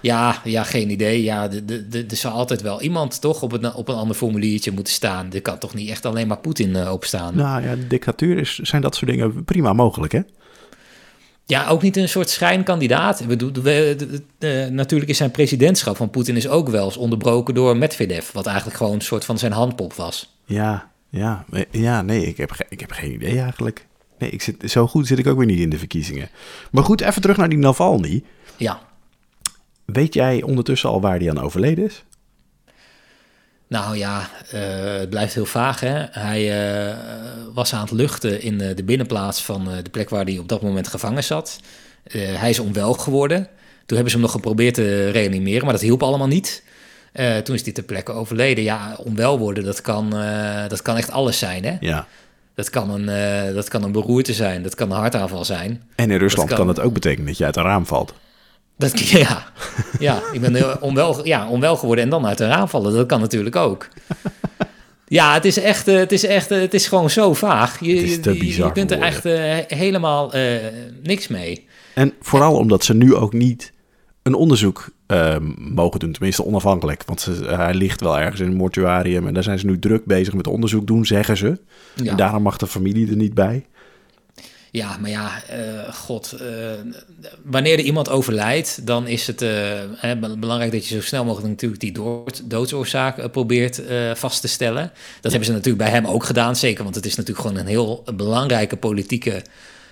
[0.00, 1.22] Ja, ja, geen idee.
[1.22, 1.50] Ja,
[1.92, 5.32] er zal altijd wel iemand toch op een, op een ander formuliertje moeten staan.
[5.32, 7.36] Er kan toch niet echt alleen maar Poetin uh, opstaan.
[7.36, 10.20] Nou ja, dictatuur is, zijn dat soort dingen prima mogelijk, hè?
[11.48, 13.20] Ja, ook niet een soort schijnkandidaat.
[13.20, 13.50] Ik bedoel,
[14.70, 18.76] natuurlijk is zijn presidentschap van Poetin is ook wel eens onderbroken door Medvedev, wat eigenlijk
[18.76, 20.36] gewoon een soort van zijn handpop was.
[20.44, 23.86] Ja, ja, ja nee, ik heb, ik heb geen idee eigenlijk.
[24.18, 26.28] Nee, ik zit, zo goed zit ik ook weer niet in de verkiezingen.
[26.70, 28.22] Maar goed, even terug naar die Navalny.
[28.56, 28.80] Ja.
[29.84, 32.04] Weet jij ondertussen al waar hij aan overleden is?
[33.68, 34.60] Nou ja, uh,
[34.98, 35.80] het blijft heel vaag.
[35.80, 36.04] Hè?
[36.10, 36.96] Hij uh,
[37.54, 40.62] was aan het luchten in uh, de binnenplaats van de plek waar hij op dat
[40.62, 41.60] moment gevangen zat.
[42.12, 43.48] hij is onwel geworden.
[43.86, 46.62] Toen hebben ze hem nog geprobeerd te reanimeren, maar dat hielp allemaal niet.
[47.44, 48.64] toen is hij ter plekke overleden.
[48.64, 50.10] Ja, onwel worden, dat kan,
[50.68, 51.64] dat kan echt alles zijn.
[51.64, 51.76] Hè?
[51.80, 52.06] Ja.
[52.54, 55.82] Dat kan, een, dat kan een beroerte zijn, dat kan een hartaanval zijn.
[55.94, 56.58] En in Rusland kan...
[56.58, 58.14] kan het ook betekenen dat je uit een raam valt.
[58.78, 59.52] Dat, ja,
[59.98, 62.92] ja, ik ben onwel, ja, onwel geworden en dan uit een raam vallen.
[62.92, 63.88] Dat kan natuurlijk ook.
[65.08, 67.80] Ja, het is echt, eh, het is echt, eh, het is gewoon zo vaag.
[67.80, 70.56] Je, je, je kunt er echt uh, helemaal uh,
[71.02, 71.66] niks mee.
[71.94, 73.72] En vooral omdat ze nu ook niet
[74.22, 77.02] een onderzoek uh, mogen doen, tenminste onafhankelijk.
[77.06, 80.04] Want ze, hij ligt wel ergens in een mortuarium en daar zijn ze nu druk
[80.04, 81.60] bezig met onderzoek doen, zeggen ze.
[81.94, 82.10] Ja.
[82.10, 83.66] En daarom mag de familie er niet bij.
[84.70, 86.48] Ja, maar ja, uh, god, uh,
[87.42, 89.50] wanneer er iemand overlijdt, dan is het uh,
[89.96, 91.96] hè, belangrijk dat je zo snel mogelijk natuurlijk die
[92.44, 93.82] doodsoorzaak probeert
[94.14, 94.92] vast te stellen.
[95.20, 97.66] Dat hebben ze natuurlijk bij hem ook gedaan, zeker, want het is natuurlijk gewoon een
[97.66, 99.42] heel belangrijke politieke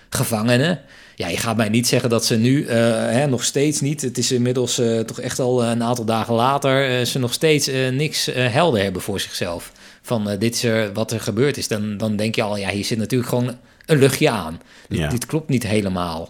[0.08, 0.80] gevangene.
[1.14, 4.32] Ja, je gaat mij niet zeggen dat ze nu hè, nog steeds niet, het is
[4.32, 9.20] inmiddels toch echt al een aantal dagen later, ze nog steeds niks helder hebben voor
[9.20, 9.72] zichzelf.
[10.02, 11.68] Van dit is er wat er gebeurd is.
[11.68, 13.56] Dan, dan denk je al, ja, hier zit natuurlijk gewoon
[13.86, 14.60] een luchtje aan.
[14.88, 16.28] Dit, dit klopt niet helemaal.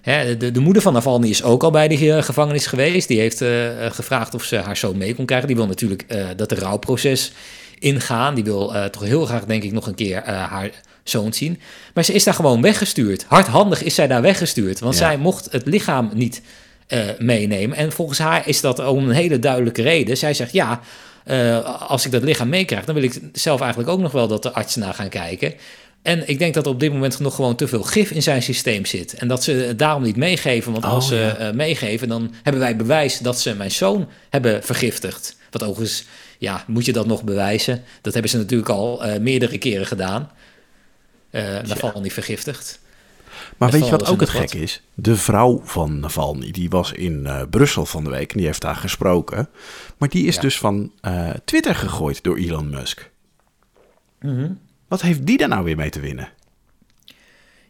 [0.00, 3.08] Hè, de, de, moeder van Navalny is ook al bij de gevangenis geweest.
[3.08, 3.44] Die heeft
[3.94, 5.46] gevraagd of ze haar zoon mee kon krijgen.
[5.46, 6.04] Die wil natuurlijk
[6.36, 7.32] dat de rouwproces
[7.78, 8.34] ingaan.
[8.34, 10.70] Die wil toch heel graag, denk ik, nog een keer haar
[11.02, 11.60] zoon zien.
[11.94, 13.24] Maar ze is daar gewoon weggestuurd.
[13.28, 14.78] Hardhandig is zij daar weggestuurd.
[14.78, 16.42] Want zij mocht het lichaam niet
[17.18, 17.76] meenemen.
[17.76, 20.16] En volgens haar is dat om een hele duidelijke reden.
[20.16, 20.80] Zij zegt ja.
[21.88, 24.52] als ik dat lichaam meekrijg, dan wil ik zelf eigenlijk ook nog wel dat de
[24.52, 25.54] artsen naar gaan kijken.
[26.08, 28.42] En ik denk dat er op dit moment nog gewoon te veel gif in zijn
[28.42, 29.14] systeem zit.
[29.14, 30.72] En dat ze het daarom niet meegeven.
[30.72, 34.62] Want als oh, ze uh, meegeven, dan hebben wij bewijs dat ze mijn zoon hebben
[34.62, 35.36] vergiftigd.
[35.50, 36.04] Wat overigens,
[36.38, 37.82] ja, moet je dat nog bewijzen?
[38.00, 40.30] Dat hebben ze natuurlijk al uh, meerdere keren gedaan.
[41.30, 42.80] Uh, Navalny vergiftigd.
[43.56, 44.82] Maar weet je wat ook het gek is?
[44.94, 48.76] De vrouw van Navalny, die was in Brussel van de week en die heeft daar
[48.76, 49.48] gesproken.
[49.98, 50.92] Maar die is dus van
[51.44, 53.10] Twitter gegooid door Elon Musk.
[54.20, 56.28] Mm wat heeft die daar nou weer mee te winnen?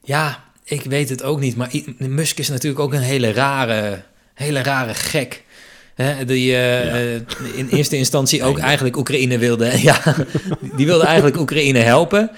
[0.02, 1.56] Ja, ik weet het ook niet.
[1.56, 4.02] Maar Musk is natuurlijk ook een hele rare,
[4.34, 5.44] hele rare gek.
[5.94, 7.14] Hè, die uh,
[7.54, 9.72] in eerste instantie ook eigenlijk Oekraïne wilde.
[9.82, 10.14] Ja,
[10.76, 12.30] die wilde eigenlijk Oekraïne helpen.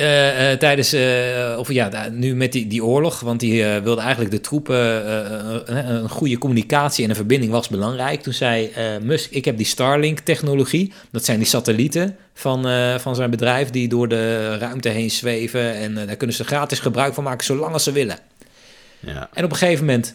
[0.00, 4.40] Uh, tijdens, uh, of ja, nu met die, die oorlog, want die wilde eigenlijk de
[4.40, 4.76] troepen,
[5.76, 8.22] een goede communicatie en een verbinding was belangrijk.
[8.22, 8.70] Toen zei
[9.02, 12.66] Musk, ik heb die Starlink-technologie, dat zijn die satellieten van,
[13.00, 17.14] van zijn bedrijf die door de ruimte heen zweven en daar kunnen ze gratis gebruik
[17.14, 18.18] van maken zolang als ze willen.
[19.00, 19.28] Ja.
[19.34, 20.14] En op een gegeven moment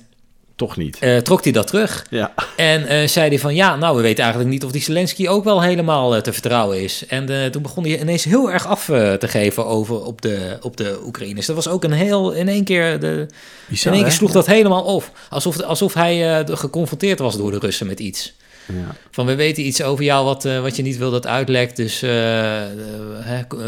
[0.55, 0.97] toch niet.
[1.01, 2.05] Uh, trok hij dat terug.
[2.09, 2.33] Ja.
[2.55, 5.43] En uh, zei hij van ja, nou we weten eigenlijk niet of die Zelensky ook
[5.43, 7.05] wel helemaal uh, te vertrouwen is.
[7.07, 10.99] En toen begon hij ineens heel erg af te geven over op de, op de
[11.03, 11.45] Oekraïners.
[11.45, 13.27] Dat was ook een heel, in één keer, de,
[13.67, 15.11] Bizar, in één keer sloeg dat helemaal op.
[15.29, 18.33] Alsof, alsof hij geconfronteerd was door de Russen met iets.
[18.67, 18.95] Ja.
[19.11, 21.75] Van we weten iets over jou wat, wat je niet wil dat uitlekt.
[21.75, 22.03] Dus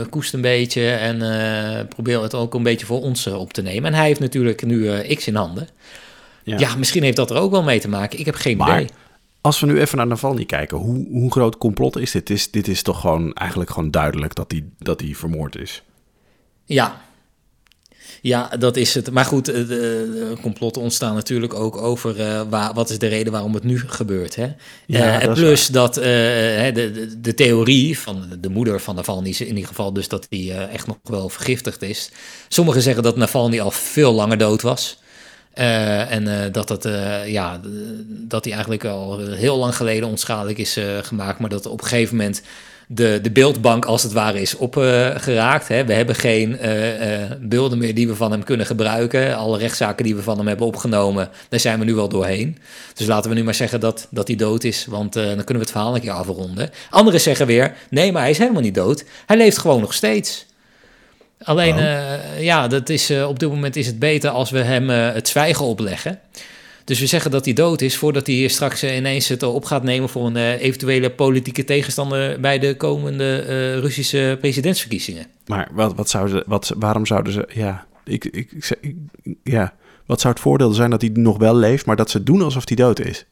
[0.10, 1.18] koest een beetje en
[1.88, 3.92] probeer het ook een beetje voor ons op te nemen.
[3.92, 5.68] En hij heeft natuurlijk nu X in handen.
[6.56, 6.76] Ja.
[6.76, 8.20] misschien heeft dat er ook wel mee te maken.
[8.20, 8.96] Ik heb geen maar, idee.
[9.42, 12.30] Als we nu even naar Navalny kijken, hoe, hoe groot complot is dit?
[12.30, 15.84] Is, dit is toch gewoon eigenlijk gewoon duidelijk dat hij dat die vermoord is?
[16.66, 17.06] Ja.
[18.22, 19.12] Ja, dat is het.
[19.12, 23.54] Maar goed, de, complotten ontstaan natuurlijk ook over uh, waar, wat is de reden waarom
[23.54, 24.36] het nu gebeurt.
[24.36, 24.48] Hè?
[24.86, 29.42] Ja, uh, plus dat uh, de, de, de, theorie van de moeder van Navalny is
[29.42, 32.12] in ieder geval dus dat hij echt nog wel vergiftigd is.
[32.48, 35.00] Sommigen zeggen dat Navalny al veel langer dood was.
[35.60, 37.60] Uh, en uh, dat, het, uh, ja,
[38.08, 42.16] dat hij eigenlijk al heel lang geleden onschadelijk is gemaakt, maar dat op een gegeven
[42.16, 42.42] moment
[42.88, 45.68] de, de beeldbank als het ware is opgeraakt.
[45.68, 46.58] we hebben geen
[47.42, 49.38] beelden meer die we van hem kunnen gebruiken.
[49.38, 52.58] Alle rechtszaken die we van hem hebben opgenomen, daar zijn we nu wel doorheen.
[52.94, 55.60] Dus laten we nu maar zeggen dat, dat hij dood is, want dan kunnen we
[55.60, 56.70] het verhaal een keer afronden.
[56.90, 59.06] Anderen zeggen weer, nee, maar hij is helemaal niet dood.
[59.26, 60.47] Hij leeft gewoon nog steeds.
[61.44, 64.90] Alleen, uh, ja, dat is, uh, op dit moment is het beter als we hem
[64.90, 66.20] uh, het zwijgen opleggen.
[66.84, 70.10] Dus we zeggen dat hij dood is voordat hij straks ineens het op gaat nemen
[70.10, 75.26] voor een eventuele politieke tegenstander bij de komende Russische presidentsverkiezingen.
[75.46, 78.96] Maar wat, wat zouden, wat, waarom zouden ze, ja, ik, ik, ik,
[79.44, 79.74] ja,
[80.06, 82.68] wat zou het voordeel zijn dat hij nog wel leeft, maar dat ze doen alsof
[82.68, 83.26] hij dood is?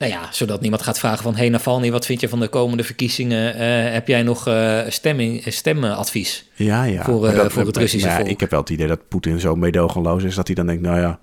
[0.00, 1.36] Nou ja, zodat niemand gaat vragen van...
[1.36, 3.54] hey Navalny, wat vind je van de komende verkiezingen?
[3.54, 7.04] Uh, heb jij nog uh, stemming, stemadvies ja, ja.
[7.04, 8.28] voor, uh, voor het Russische ja, volk?
[8.28, 10.34] Ik heb wel het idee dat Poetin zo meedogenloos is...
[10.34, 11.18] dat hij dan denkt, nou ja,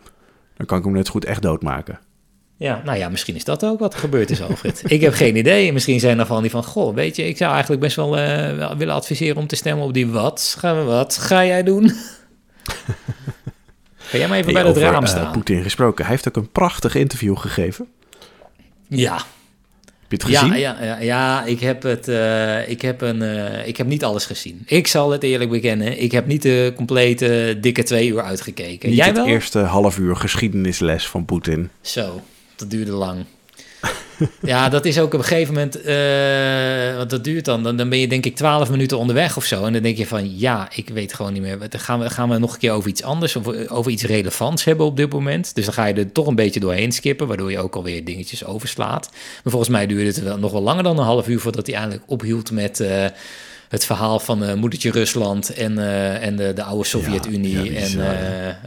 [0.57, 1.99] dan kan ik hem net goed echt doodmaken.
[2.57, 4.83] Ja, nou ja, misschien is dat ook wat er gebeurd is, Alfred.
[4.85, 5.73] ik heb geen idee.
[5.73, 6.63] Misschien zijn er van die van...
[6.63, 8.11] Goh, weet je, ik zou eigenlijk best wel
[8.77, 10.55] willen adviseren om te stemmen op die wat.
[10.59, 11.91] Ga, wat ga jij doen?
[13.97, 15.31] Ga jij maar even bij het raam staan.
[15.31, 16.05] Poetin gesproken.
[16.05, 17.87] Hij heeft ook een prachtig interview gegeven.
[18.87, 19.15] Ja.
[20.07, 20.59] Heb je het gezien?
[20.59, 24.03] Ja, ja, ja, ja ik, heb het, uh, ik, heb een, uh, ik heb niet
[24.03, 24.63] alles gezien.
[24.65, 26.01] Ik zal het eerlijk bekennen.
[26.01, 28.89] Ik heb niet de complete dikke twee uur uitgekeken.
[28.89, 29.25] Niet Jij het wel?
[29.27, 31.69] eerste half uur geschiedenisles van Poetin.
[31.81, 32.21] Zo,
[32.55, 33.25] dat duurde lang.
[34.41, 37.89] ja, dat is ook op een gegeven moment, uh, want dat duurt dan, dan, dan
[37.89, 39.65] ben je denk ik twaalf minuten onderweg of zo.
[39.65, 41.57] En dan denk je van, ja, ik weet gewoon niet meer.
[41.69, 44.63] Dan gaan we, gaan we nog een keer over iets anders, of over iets relevants
[44.63, 45.55] hebben op dit moment.
[45.55, 48.45] Dus dan ga je er toch een beetje doorheen skippen, waardoor je ook alweer dingetjes
[48.45, 49.09] overslaat.
[49.11, 51.75] Maar volgens mij duurde het wel, nog wel langer dan een half uur voordat hij
[51.75, 52.79] eindelijk ophield met...
[52.79, 53.05] Uh,
[53.67, 57.71] het verhaal van uh, moedertje Rusland en, uh, en de, de oude Sovjet-Unie.
[57.71, 57.97] Ja, ja, en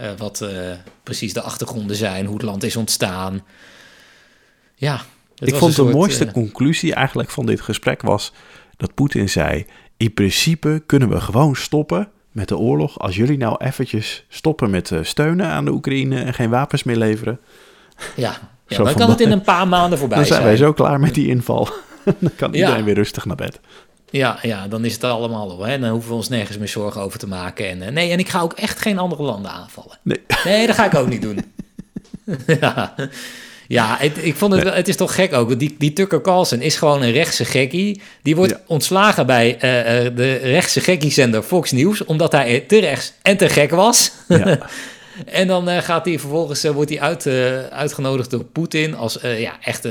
[0.02, 0.44] uh, wat
[1.02, 3.42] precies de achtergronden zijn, hoe het land is ontstaan.
[4.80, 5.00] Ja,
[5.38, 6.32] ik vond de mooiste uh...
[6.32, 8.32] conclusie eigenlijk van dit gesprek was
[8.76, 9.66] dat Poetin zei:
[9.96, 14.90] In principe kunnen we gewoon stoppen met de oorlog als jullie nou eventjes stoppen met
[14.90, 17.40] uh, steunen aan de Oekraïne en geen wapens meer leveren.
[18.16, 20.28] Ja, ja dan kan het in een paar maanden voorbij zijn.
[20.28, 21.68] Dan zijn wij zo klaar met die inval.
[22.18, 22.84] dan kan iedereen ja.
[22.84, 23.60] weer rustig naar bed.
[24.10, 25.60] Ja, ja, dan is het allemaal op.
[25.60, 25.78] Hè?
[25.78, 27.68] Dan hoeven we ons nergens meer zorgen over te maken.
[27.68, 29.98] En, uh, nee, en ik ga ook echt geen andere landen aanvallen.
[30.02, 31.52] Nee, nee dat ga ik ook niet doen.
[32.60, 32.94] ja.
[33.70, 35.58] Ja, het, ik vond het, het is toch gek ook.
[35.58, 38.00] Die, die Tucker Carlson is gewoon een rechtse gekkie.
[38.22, 42.04] Die wordt ontslagen bij uh, uh, de rechtse gekkiezender Fox News...
[42.04, 44.12] omdat hij te rechts en te gek was.
[44.28, 44.58] Ja.
[45.24, 47.26] en dan uh, gaat hij vervolgens wordt hij uit,
[47.70, 48.94] uitgenodigd door Poetin...
[48.94, 49.88] als ja, echt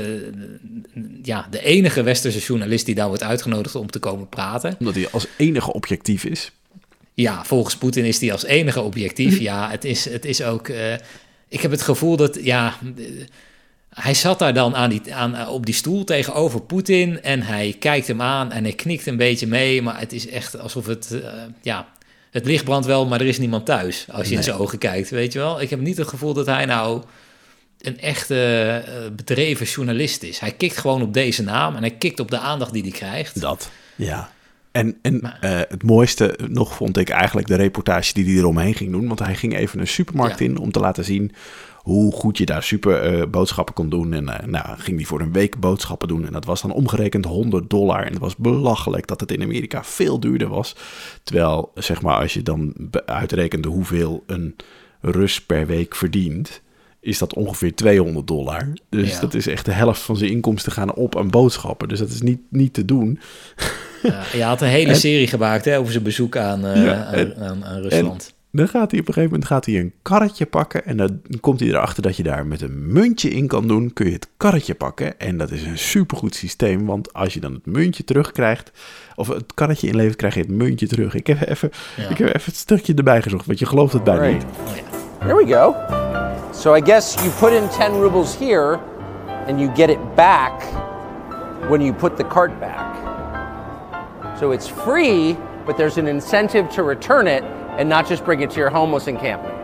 [1.22, 4.76] ja, de enige westerse journalist die daar wordt uitgenodigd om te komen praten.
[4.78, 6.52] Omdat hij als enige objectief is.
[7.14, 9.38] Ja, volgens Poetin is hij als enige objectief.
[9.50, 10.68] ja, het is, het is ook...
[11.48, 12.38] ik heb het gevoel dat...
[12.42, 12.74] Ja,
[13.90, 17.76] hij zat daar dan aan die, aan, eh, op die stoel tegenover Poetin en hij
[17.78, 21.10] kijkt hem aan en hij knikt een beetje mee, maar het is echt alsof het,
[21.12, 21.22] uh,
[21.62, 21.88] ja,
[22.30, 25.10] het licht brandt wel, maar er is niemand thuis als je in zijn ogen kijkt,
[25.10, 25.60] weet je wel.
[25.60, 27.02] Ik heb niet het gevoel dat hij nou
[27.80, 30.38] een echte uh, bedreven journalist is.
[30.38, 33.40] Hij kikt gewoon op deze naam en hij kikt op de aandacht die hij krijgt.
[33.40, 34.30] Dat, ja.
[34.72, 35.30] En, en uh,
[35.68, 39.06] het mooiste nog vond ik eigenlijk de reportage die hij eromheen ging doen.
[39.06, 41.32] Want hij ging even een supermarkt in om te laten zien
[41.82, 44.12] hoe goed je daar super uh, boodschappen kon doen.
[44.12, 46.26] En uh, nou, ging die voor een week boodschappen doen.
[46.26, 48.04] En dat was dan omgerekend 100 dollar.
[48.04, 50.76] En het was belachelijk dat het in Amerika veel duurder was.
[51.22, 52.74] Terwijl, zeg maar, als je dan
[53.06, 54.56] uitrekende hoeveel een
[55.00, 56.62] Rus per week verdient
[57.00, 58.72] is dat ongeveer 200 dollar.
[58.88, 61.88] Dus dat is echt de helft van zijn inkomsten gaan op aan boodschappen.
[61.88, 63.20] Dus dat is niet, niet te doen.
[64.02, 67.80] Ja, je had een hele serie gemaakt hè, over zijn bezoek aan, uh, aan, aan,
[67.80, 68.34] Rusland.
[68.52, 70.84] Dan gaat hij op een gegeven moment gaat hij een karretje pakken.
[70.84, 73.92] En dan komt hij erachter dat je daar met een muntje in kan doen.
[73.92, 75.18] Kun je het karretje pakken.
[75.18, 76.86] En dat is een supergoed systeem.
[76.86, 78.70] Want als je dan het muntje terugkrijgt.
[79.16, 81.14] Of het karretje inlevert, krijg je het muntje terug.
[81.14, 81.70] Ik heb even,
[82.10, 83.46] ik heb even het stukje erbij gezocht.
[83.46, 84.44] Want je gelooft het bijna niet.
[85.18, 85.74] Here we go.
[86.52, 88.78] So I guess you put in 10 rubles here.
[89.46, 90.62] And you get it back
[91.68, 92.96] when you put the cart back.
[94.38, 95.36] So it's free,
[95.66, 97.42] but there's an incentive to return it
[97.80, 99.54] and not just bring it to your homeless encampment.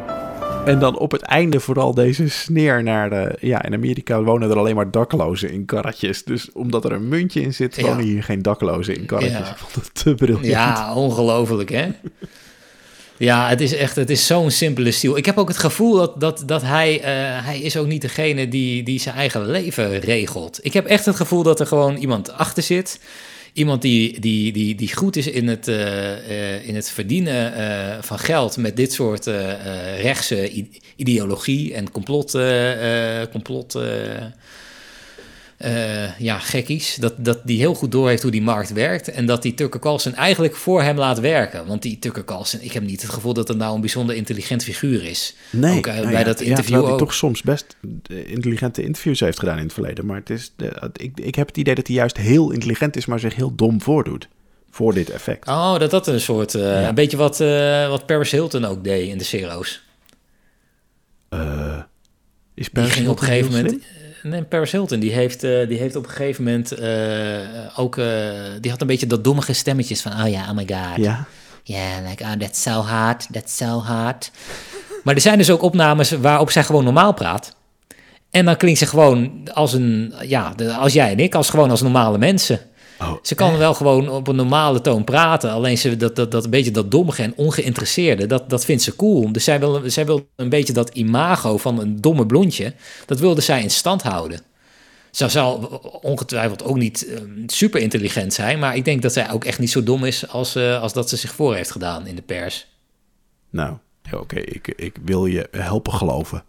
[0.65, 3.37] En dan op het einde vooral deze sneer naar de...
[3.41, 6.25] Ja, in Amerika wonen er alleen maar daklozen in karretjes.
[6.25, 9.51] Dus omdat er een muntje in zit, wonen hier geen daklozen in karretjes.
[9.51, 10.47] Ik vond het te briljant.
[10.47, 11.89] Ja, ongelooflijk hè?
[13.17, 15.17] Ja, het is echt, het is zo'n simpele stil.
[15.17, 17.05] Ik heb ook het gevoel dat, dat, dat hij, uh,
[17.45, 20.59] hij is ook niet degene die, die zijn eigen leven regelt.
[20.63, 23.01] Ik heb echt het gevoel dat er gewoon iemand achter zit
[23.57, 28.19] iemand die, die, die, die goed is in het, uh, in het verdienen uh, van
[28.19, 29.27] geld met dit soort
[29.97, 30.65] rechtse
[30.97, 32.39] ideologie en complot,
[33.31, 33.79] complot
[35.65, 36.95] uh, ja, gekkies.
[36.95, 39.09] Dat, dat die heel goed doorheeft hoe die markt werkt.
[39.09, 41.67] En dat die Tucker Carlson eigenlijk voor hem laat werken.
[41.67, 44.63] Want die Tucker Carlson, ik heb niet het gevoel dat het nou een bijzonder intelligent
[44.63, 45.35] figuur is.
[45.51, 46.99] Nee, ook, uh, nou bij ja, dat interview ja, ook.
[46.99, 47.77] toch soms best
[48.09, 50.07] intelligente interviews heeft gedaan in het verleden.
[50.07, 50.53] Maar het is,
[50.93, 53.83] ik, ik heb het idee dat hij juist heel intelligent is, maar zich heel dom
[53.83, 54.29] voordoet.
[54.71, 55.49] Voor dit effect.
[55.49, 56.55] Oh, dat dat een soort.
[56.55, 56.89] Uh, ja.
[56.89, 57.39] Een beetje wat,
[57.89, 59.83] wat Paris Hilton ook deed in de Zero's.
[62.55, 63.83] is Paris ging op een gegeven moment.
[64.29, 66.89] Nee, Paris Hilton, die heeft, uh, die heeft op een gegeven moment uh,
[67.77, 67.97] ook...
[67.97, 68.07] Uh,
[68.61, 70.13] die had een beetje dat dommige stemmetjes van...
[70.13, 70.97] Oh ja, oh my god.
[70.97, 71.27] Ja.
[71.63, 74.31] Yeah, like, oh, that's so hard, that's so hard.
[75.05, 77.57] maar er zijn dus ook opnames waarop zij gewoon normaal praat.
[78.31, 80.15] En dan klinkt ze gewoon als een...
[80.23, 82.61] Ja, als jij en ik, als gewoon als normale mensen.
[83.01, 85.51] Oh, ze kan wel gewoon op een normale toon praten.
[85.51, 88.97] Alleen ze, dat, dat, dat een beetje dat dommige en ongeïnteresseerde, dat, dat vindt ze
[88.97, 89.33] cool.
[89.33, 92.75] Dus zij wil, zij wil een beetje dat imago van een domme blondje,
[93.07, 94.41] dat wilde zij in stand houden.
[95.11, 95.55] Ze zal
[96.03, 99.71] ongetwijfeld ook niet uh, super intelligent zijn, maar ik denk dat zij ook echt niet
[99.71, 102.67] zo dom is als, uh, als dat ze zich voor heeft gedaan in de pers.
[103.51, 103.77] Nou,
[104.13, 106.45] oké, ik, ik wil je helpen geloven.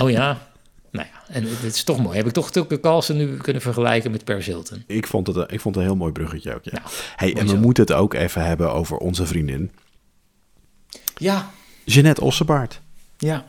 [0.00, 0.49] Oh ja,
[0.90, 2.16] nou ja, en het is toch mooi.
[2.16, 4.84] Heb ik toch Tucker Carlson nu kunnen vergelijken met Paris Hilton?
[4.86, 6.72] Ik vond het, ik vond het een heel mooi bruggetje ook, ja.
[6.72, 6.84] Nou,
[7.16, 9.70] hey, en we moeten het ook even hebben over onze vriendin.
[11.16, 11.50] Ja.
[11.84, 12.80] Jeanette Ossebaard.
[13.18, 13.44] Ja.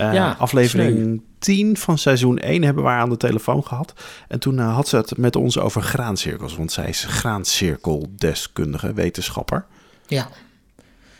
[0.00, 1.18] Uh, ja aflevering sneu.
[1.38, 3.92] 10 van seizoen 1 hebben we haar aan de telefoon gehad.
[4.28, 6.56] En toen uh, had ze het met ons over graancirkels.
[6.56, 9.66] Want zij is graancirkeldeskundige, wetenschapper.
[10.06, 10.28] Ja.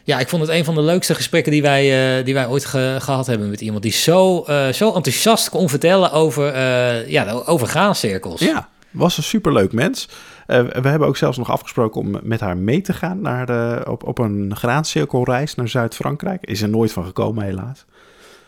[0.05, 2.65] Ja, ik vond het een van de leukste gesprekken die wij, uh, die wij ooit
[2.65, 7.31] ge gehad hebben met iemand die zo, uh, zo enthousiast kon vertellen over, uh, ja,
[7.33, 8.41] over graancirkels.
[8.41, 10.09] Ja, was een superleuk mens.
[10.47, 14.07] we hebben ook zelfs nog afgesproken om met haar mee te gaan naar de, op,
[14.07, 16.45] op een graancirkelreis naar Zuid-Frankrijk.
[16.45, 17.85] Is er nooit van gekomen, helaas.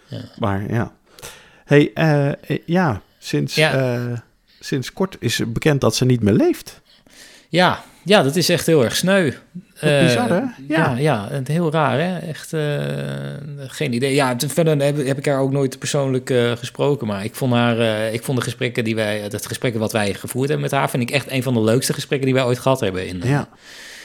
[0.07, 0.21] Ja.
[0.39, 0.93] Maar ja.
[1.65, 1.93] hey,
[2.67, 4.25] ja, sinds, ja.
[4.61, 6.81] sinds kort is bekend dat ze niet meer leeft.
[7.49, 9.33] Ja, ja, dat is echt heel erg sneu.
[9.85, 10.41] Bizar, hè?
[10.69, 12.19] Ja, ja, ja heel raar, hè?
[12.19, 12.53] Echt
[13.57, 14.15] geen idee.
[14.15, 18.23] Ja, verder heb, heb ik haar ook nooit persoonlijk gesproken, maar ik vond haar, ik
[18.23, 21.11] vond de gesprekken die wij, het gesprekken wat wij gevoerd hebben met haar, vind ik
[21.11, 23.49] echt een van de leukste gesprekken die wij ooit gehad hebben in, ja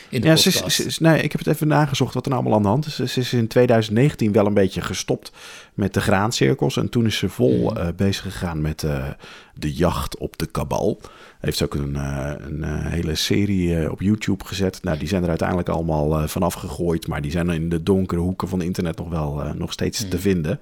[0.09, 2.69] ja, Ze is, nee, ik heb het even nagezocht wat er nou allemaal aan de
[2.69, 3.13] hand is.
[3.13, 5.31] Ze is in 2019 wel een beetje gestopt
[5.79, 6.77] met de graancirkels.
[6.77, 9.05] En toen is ze vol uh, bezig gegaan met uh,
[9.53, 11.01] de jacht op de kabal.
[11.39, 14.83] Heeft ze ook een, uh, een hele serie op YouTube gezet.
[14.83, 17.07] Nou, die zijn er uiteindelijk allemaal vanaf gegooid.
[17.07, 20.19] Maar die zijn in de donkere hoeken van het internet nog wel nog steeds te
[20.19, 20.59] vinden.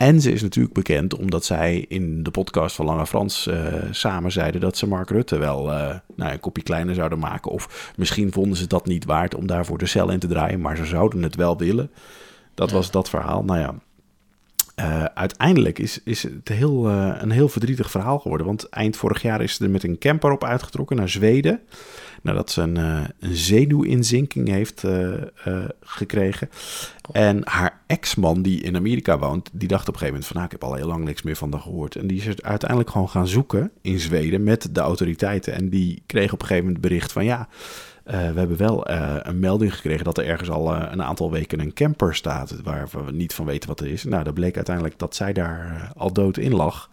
[0.00, 4.32] En ze is natuurlijk bekend omdat zij in de podcast van Lange Frans uh, samen
[4.32, 7.50] zeiden dat ze Mark Rutte wel uh, nou, een kopje kleiner zouden maken.
[7.50, 10.76] Of misschien vonden ze dat niet waard om daarvoor de cel in te draaien, maar
[10.76, 11.90] ze zouden het wel willen.
[12.54, 13.44] Dat was dat verhaal.
[13.44, 13.74] Nou ja,
[14.80, 18.46] uh, uiteindelijk is, is het heel, een heel verdrietig verhaal geworden.
[18.46, 21.60] Want eind vorig jaar is ze er met een camper op uitgetrokken naar Zweden
[22.22, 24.84] nadat ze een, uh, een zenuwinzinking heeft
[25.80, 26.48] gekregen.
[27.12, 30.36] En haar ex-man, die in Amerika woont, die dacht op een gegeven moment van...
[30.36, 31.96] Nou, ik heb al heel lang niks meer van haar gehoord.
[31.96, 35.54] En die is uiteindelijk gewoon gaan zoeken in Zweden met de autoriteiten.
[35.54, 37.24] En die kreeg op een gegeven moment bericht van...
[37.24, 37.48] ja,
[38.10, 38.90] we hebben wel
[39.26, 42.62] een melding gekregen dat er ergens al een aantal weken een camper staat...
[42.62, 44.04] waar we niet van weten wat er is.
[44.04, 46.90] Nou, dat bleek uiteindelijk dat zij daar al dood in lag...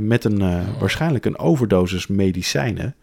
[0.00, 0.38] met een,
[0.78, 2.94] waarschijnlijk een overdosis medicijnen...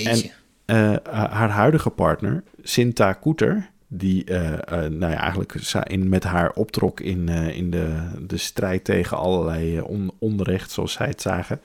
[0.00, 0.30] En
[0.66, 4.38] uh, haar huidige partner, Sinta Koeter, die uh,
[4.68, 5.52] nou ja, eigenlijk
[5.82, 11.06] in, met haar optrok in, in de, de strijd tegen allerlei on, onrecht, zoals zij
[11.06, 11.60] het zagen.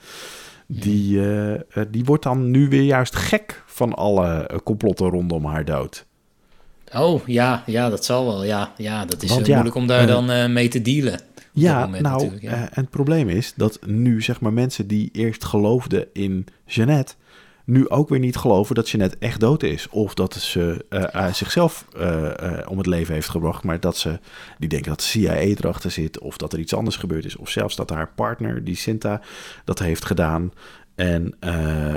[0.70, 1.20] Die,
[1.90, 6.06] die wordt dan nu weer juist gek van alle complotten rondom haar dood.
[6.94, 8.44] Oh ja, ja, dat zal wel.
[8.44, 11.20] Ja, ja dat is moeilijk om daar dan mee te dealen.
[11.52, 12.52] Ja, nou, ja.
[12.52, 17.14] en het probleem is dat nu zeg maar mensen die eerst geloofden in Jeannette
[17.68, 19.88] nu ook weer niet geloven dat Jeannette echt dood is.
[19.88, 22.30] Of dat ze uh, zichzelf uh,
[22.68, 23.64] om het leven heeft gebracht.
[23.64, 24.18] Maar dat ze
[24.58, 26.18] die denken dat de CIA erachter zit.
[26.18, 27.36] Of dat er iets anders gebeurd is.
[27.36, 29.20] Of zelfs dat haar partner, die Sinta,
[29.64, 30.52] dat heeft gedaan.
[30.98, 31.34] En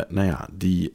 [0.09, 0.91] nou ja, die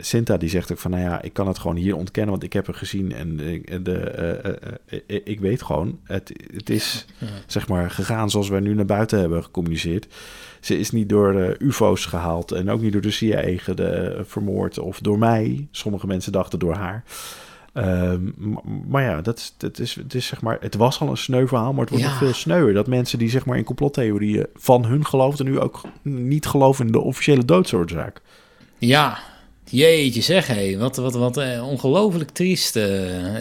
[0.00, 2.52] Sinta die zegt ook van, nou ja, ik kan het gewoon hier ontkennen, want ik
[2.52, 4.80] heb het gezien en de,
[5.24, 7.06] ik weet gewoon, het, het is
[7.46, 10.06] zeg maar gegaan zoals wij nu naar buiten hebben gecommuniceerd.
[10.60, 13.56] Ze is niet door uh, UFO's gehaald en ook niet door de CIA
[14.24, 15.68] vermoord of door mij.
[15.70, 17.04] Sommige mensen dachten door haar.
[17.72, 18.20] Ehm,
[18.88, 21.46] maar ja, dat is, dat is, het, is, zeg maar, het was al een sneu
[21.46, 22.74] verhaal, maar het wordt nog veel sneuwer.
[22.74, 25.46] Dat mensen die zeg maar in complottheorieën van hun geloofden...
[25.46, 28.20] nu ook niet geloven in de officiële doodsoorzaak.
[28.78, 29.18] Ja,
[29.64, 30.76] jeetje zeg hé.
[30.76, 32.84] Wat, wat, wat uh, ongelooflijk triest uh,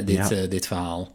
[0.06, 1.12] dit, dit verhaal.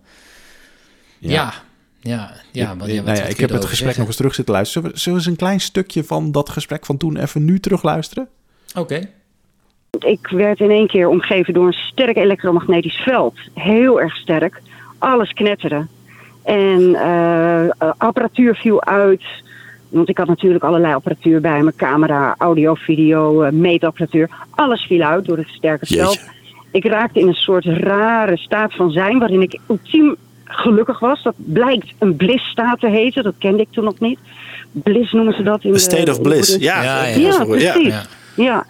[1.18, 1.64] ja.
[2.00, 4.90] Ja, ja, maar, ja, nou ja ik heb het gesprek nog eens terug zitten luisteren.
[4.98, 8.28] Zullen we, eens een klein stukje van dat gesprek van toen even nu terug luisteren?
[8.74, 9.08] Oké.
[10.04, 13.34] Ik werd in één keer omgeven door een sterk elektromagnetisch veld.
[13.54, 14.62] Heel erg sterk.
[14.98, 15.86] Alles knetterde.
[16.44, 19.22] En uh, apparatuur viel uit.
[19.88, 21.72] Want ik had natuurlijk allerlei apparatuur bij me.
[21.76, 24.28] Camera, audio, video, uh, meetapparatuur.
[24.50, 26.20] Alles viel uit door het sterke veld.
[26.70, 29.18] Ik raakte in een soort rare staat van zijn...
[29.18, 31.22] waarin ik ultiem gelukkig was.
[31.22, 33.22] Dat blijkt een bliss-staat te heten.
[33.22, 34.18] Dat kende ik toen nog niet.
[34.72, 35.64] Bliss noemen ze dat.
[35.64, 36.82] In de state of bliss, ja.
[36.82, 37.94] Ja, ja, precies.
[38.34, 38.66] Ja.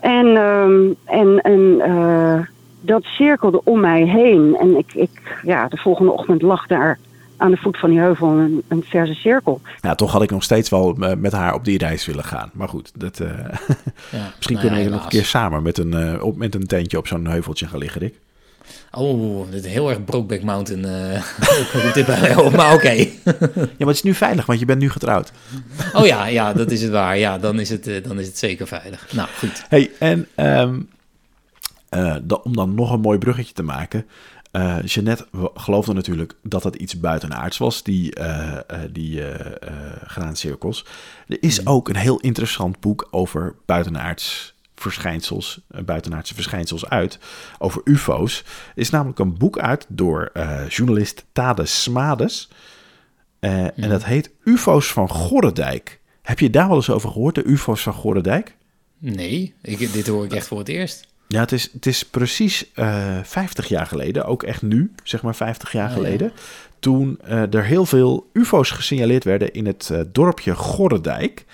[0.00, 2.38] En, um, en, en uh,
[2.80, 4.56] dat cirkelde om mij heen.
[4.60, 6.98] En ik, ik, ja, de volgende ochtend lag daar
[7.36, 9.60] aan de voet van die heuvel een, een verse cirkel.
[9.80, 12.50] Ja, toch had ik nog steeds wel eh, met haar op die reis willen gaan.
[12.54, 13.28] Maar goed, dat, uh,
[14.12, 16.66] ja, misschien nou kunnen we nog een keer samen met een, uh, op, met een
[16.66, 18.20] tentje op zo'n heuveltje gaan liggen, Rick.
[18.90, 20.86] Oh, dit is heel erg Brokeback Mountain.
[20.86, 22.90] Uh, dit bij, oh, maar oké.
[22.90, 23.06] ja,
[23.54, 25.32] maar het is nu veilig, want je bent nu getrouwd.
[25.92, 27.18] oh ja, ja, dat is het waar.
[27.18, 29.12] Ja, dan is het, uh, dan is het zeker veilig.
[29.12, 29.64] Nou, goed.
[29.68, 30.88] Hey, en um,
[31.90, 34.06] uh, om dan nog een mooi bruggetje te maken.
[34.52, 38.58] Uh, Jeannette geloofde natuurlijk dat het iets buitenaards was, die, uh,
[38.92, 39.22] die
[40.06, 40.84] graancirkels.
[41.28, 41.68] Er is mm.
[41.68, 47.18] ook een heel interessant boek over buitenaards verschijnsels, uh, buitenaardse verschijnsels uit
[47.58, 48.44] over UFO's.
[48.74, 52.48] Is namelijk een boek uit door uh, journalist Tade Smades.
[53.40, 53.88] Uh, En mhm.
[53.88, 56.00] dat heet UFO's van Gorredijk.
[56.22, 58.56] Heb je daar wel eens over gehoord, de UFO's van Gorredijk?
[58.98, 61.06] Nee, ik, dit hoor ik echt voor het eerst.
[61.28, 65.34] Ja, het is, het is precies uh, 50 jaar geleden, ook echt nu, zeg maar
[65.34, 66.32] 50 jaar oh, geleden.
[66.34, 66.40] Ja.
[66.78, 67.20] Toen
[67.50, 71.44] er heel veel UFO's gesignaleerd werden in het dorpje Gorredijk.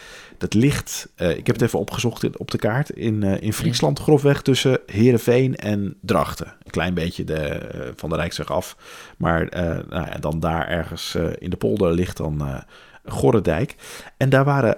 [0.42, 3.98] Dat ligt, uh, ik heb het even opgezocht op de kaart, in, uh, in Friesland
[3.98, 6.46] grofweg tussen Heerenveen en Drachten.
[6.46, 8.76] Een klein beetje de, uh, van de Rijksweg af.
[9.16, 9.46] Maar
[9.88, 12.64] nou ja, dan daar ergens in de polder ligt dan
[13.04, 13.74] Gorredijk.
[14.16, 14.76] En daar waren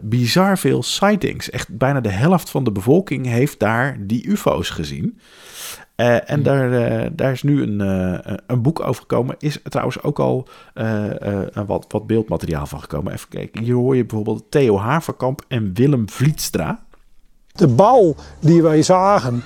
[0.00, 1.50] bizar veel sightings.
[1.50, 5.20] Echt bijna de helft van de bevolking heeft daar die UFO's gezien.
[5.96, 9.34] Uh, en daar, uh, daar is nu een, uh, een boek over gekomen.
[9.38, 10.48] Is trouwens ook al
[11.66, 13.12] wat, wat beeldmateriaal van gekomen.
[13.12, 13.62] Even kijken.
[13.62, 16.84] Hier hoor je bijvoorbeeld Theo Haverkamp en Willem Vlietstra.
[17.52, 19.42] De bal die wij zagen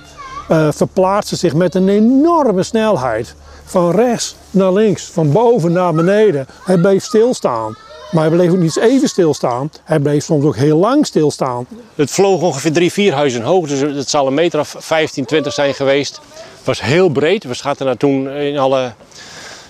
[0.69, 3.35] verplaatste zich met een enorme snelheid.
[3.63, 6.45] Van rechts naar links, van boven naar beneden.
[6.63, 7.75] Hij bleef stilstaan.
[8.11, 9.71] Maar hij bleef ook niet even stilstaan.
[9.83, 11.67] Hij bleef soms ook heel lang stilstaan.
[11.95, 13.67] Het vloog ongeveer drie, vier huizen hoog.
[13.67, 16.15] Dus het zal een meter of 15, 20 zijn geweest.
[16.33, 17.43] Het was heel breed.
[17.43, 18.93] We schatten daar toen in alle...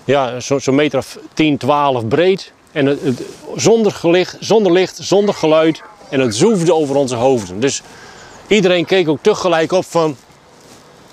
[0.06, 2.52] Ja, zo'n zo meter of 10, 12 breed.
[2.72, 3.22] En het,
[3.56, 5.82] zonder, licht, zonder licht, zonder geluid.
[6.10, 7.60] En het zoefde over onze hoofden.
[7.60, 7.82] Dus
[8.48, 10.16] iedereen keek ook tegelijk op van...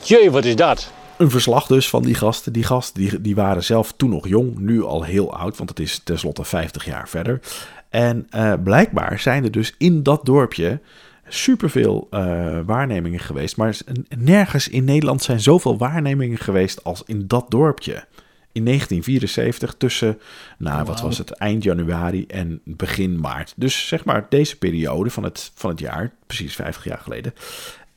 [0.01, 0.91] Jee, wat is dat?
[1.19, 2.53] Een verslag dus van die gasten.
[2.53, 5.81] Die gasten die, die waren zelf toen nog jong, nu al heel oud, want het
[5.81, 7.41] is tenslotte 50 jaar verder.
[7.89, 10.81] En uh, blijkbaar zijn er dus in dat dorpje
[11.29, 12.21] superveel uh,
[12.67, 13.57] waarnemingen geweest.
[13.57, 13.77] Maar
[14.19, 18.05] nergens in Nederland zijn zoveel waarnemingen geweest als in dat dorpje.
[18.53, 20.19] In 1974 tussen,
[20.59, 23.53] nou wat was het, eind januari en begin maart.
[23.57, 27.35] Dus zeg maar deze periode van het, van het jaar, precies 50 jaar geleden.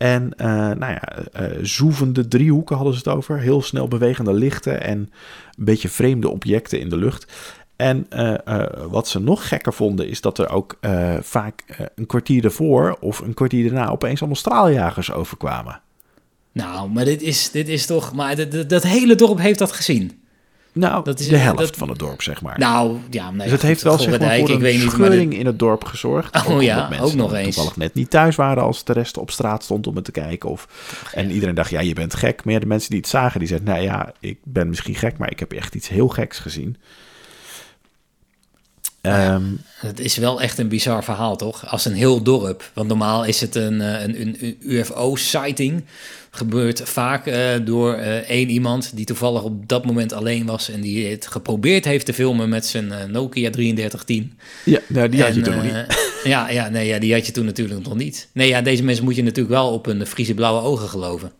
[0.01, 1.01] En uh, nou ja,
[1.41, 3.39] uh, zoevende driehoeken hadden ze het over.
[3.39, 7.31] Heel snel bewegende lichten en een beetje vreemde objecten in de lucht.
[7.75, 8.07] En
[8.89, 10.79] wat ze nog gekker vonden is dat er ook
[11.21, 11.63] vaak
[11.95, 15.81] een kwartier ervoor of een kwartier daarna opeens allemaal straaljagers overkwamen.
[16.51, 18.13] Nou, maar dit is, dit is toch.
[18.13, 20.20] Maar dat hele dorp heeft dat gezien.
[20.73, 22.59] Nou, dat is de helft van het dorp, zeg maar.
[22.59, 25.83] Nou, ja, nee, dus het heeft wel zeg maar, voor een scheuring in het dorp
[25.83, 26.47] gezorgd.
[26.47, 27.55] Oh ja, ook nog eens.
[27.55, 30.49] toevallig net niet thuis waren als de rest op straat stond om het te kijken.
[30.49, 30.67] Of,
[31.13, 32.43] en iedereen dacht, ja, je bent gek.
[32.43, 35.31] Maar de mensen die het zagen, die zeiden, nou ja, ik ben misschien gek, maar
[35.31, 36.77] ik heb echt iets heel geks gezien.
[39.01, 41.67] Um, het is wel echt een bizar verhaal, toch?
[41.67, 42.71] Als een heel dorp.
[42.73, 45.83] Want normaal is het een, eh, een, een UFO-sighting.
[46.31, 50.69] Gebeurt vaak uh, door uh, één iemand die toevallig op dat moment alleen was.
[50.69, 54.37] En die het geprobeerd heeft te filmen met zijn Nokia 3310.
[54.65, 55.85] Ja, nou, die had je toen nog niet.
[56.23, 58.27] ja, ja, nee, ja, die had je toen natuurlijk nog niet.
[58.33, 61.31] Nee, ja, deze mensen moet je natuurlijk wel op hun Friese blauwe ogen geloven.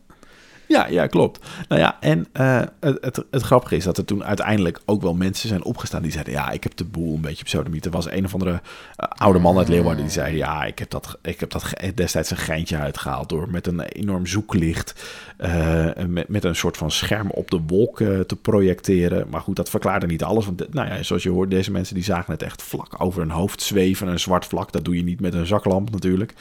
[0.71, 1.45] Ja, ja, klopt.
[1.67, 5.13] Nou ja, en uh, het, het, het, grappige is dat er toen uiteindelijk ook wel
[5.13, 7.85] mensen zijn opgestaan die zeiden: Ja, ik heb de boel een beetje pseudoniet.
[7.85, 8.57] Er was een of andere uh,
[8.95, 12.37] oude man uit Leeuwarden die zei: Ja, ik heb dat, ik heb dat destijds een
[12.37, 15.03] geintje uitgehaald door met een enorm zoeklicht,
[15.45, 19.27] uh, met, met een soort van scherm op de wolk te projecteren.
[19.29, 20.45] Maar goed, dat verklaarde niet alles.
[20.45, 23.31] Want nou ja, zoals je hoort, deze mensen die zagen het echt vlak over hun
[23.31, 24.07] hoofd zweven.
[24.07, 26.33] Een zwart vlak, dat doe je niet met een zaklamp natuurlijk.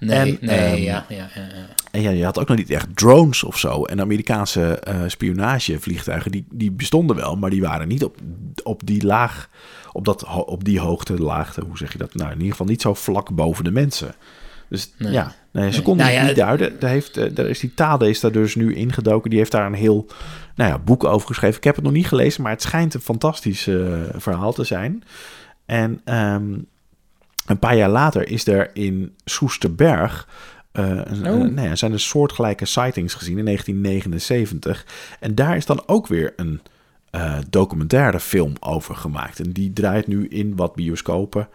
[0.00, 1.66] Nee, en, nee, um, ja, ja, ja, ja.
[1.90, 3.84] En ja, je had ook nog niet echt drones of zo.
[3.84, 8.16] En Amerikaanse uh, spionagevliegtuigen, die, die bestonden wel, maar die waren niet op,
[8.62, 9.48] op die laag,
[9.92, 12.14] op, dat, op die hoogte, laagte, hoe zeg je dat?
[12.14, 14.14] Nou, in ieder geval niet zo vlak boven de mensen.
[14.68, 15.12] Dus nee.
[15.12, 16.80] ja, nee, ze konden nou ja, het niet duiden.
[16.80, 19.30] Daar, heeft, eh, daar is die Tade is daar dus nu ingedoken.
[19.30, 20.06] Die heeft daar een heel
[20.54, 21.56] nou ja, boek over geschreven.
[21.56, 25.02] Ik heb het nog niet gelezen, maar het schijnt een fantastisch uh, verhaal te zijn.
[25.66, 26.66] En um,
[27.46, 30.26] een paar jaar later is er in Soesterberg
[30.72, 31.50] uh, oh.
[31.50, 34.86] nee, er zijn er soortgelijke sightings gezien in 1979.
[35.20, 36.60] En daar is dan ook weer een
[37.10, 39.40] uh, documentaire film over gemaakt.
[39.40, 41.48] En die draait nu in wat bioscopen.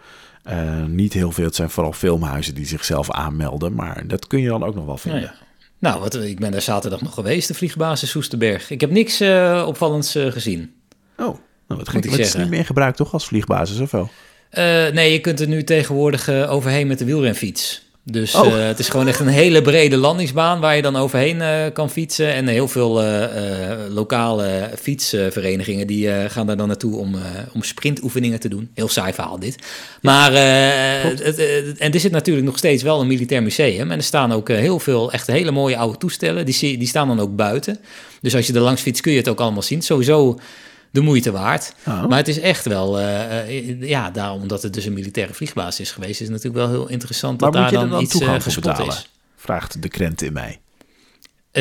[0.50, 3.74] Uh, niet heel veel, het zijn vooral filmhuizen die zichzelf aanmelden.
[3.74, 5.20] Maar dat kun je dan ook nog wel vinden.
[5.20, 5.46] Nou, ja.
[5.78, 8.70] nou wat, ik ben daar zaterdag nog geweest, de vliegbasis Soesterberg.
[8.70, 9.20] Ik heb niks
[9.66, 10.72] opvallends gezien.
[11.16, 11.38] Oh,
[11.68, 14.10] nou, wat Het is niet meer gebruikt toch als vliegbasis of wel?
[14.92, 17.87] nee, je kunt er nu tegenwoordig overheen met de wielrenfiets.
[18.12, 18.46] Dus oh.
[18.46, 21.90] uh, het is gewoon echt een hele brede landingsbaan waar je dan overheen uh, kan
[21.90, 22.34] fietsen.
[22.34, 23.30] En heel veel uh,
[23.88, 27.16] lokale fietsverenigingen die gaan daar dan naartoe om,
[27.52, 28.70] om sprintoefeningen te doen.
[28.74, 29.56] Heel saai verhaal dit.
[30.02, 30.32] Maar
[31.02, 33.90] het, het, en er zit natuurlijk nog steeds wel een militair museum.
[33.90, 36.46] En er staan ook heel veel echt hele mooie oude toestellen.
[36.46, 37.78] Die, die staan dan ook buiten.
[38.20, 39.82] Dus als je er langs fietst kun je het ook allemaal zien.
[39.82, 40.38] Sowieso
[40.90, 41.74] de moeite waard.
[41.86, 42.06] Oh.
[42.06, 45.92] Maar het is echt wel, uh, ja, daarom omdat het dus een militaire vliegbasis is
[45.92, 49.10] geweest, is het natuurlijk wel heel interessant dat daar dan, dan iets uh, gespot is.
[49.36, 50.60] Vraagt de krent in mij.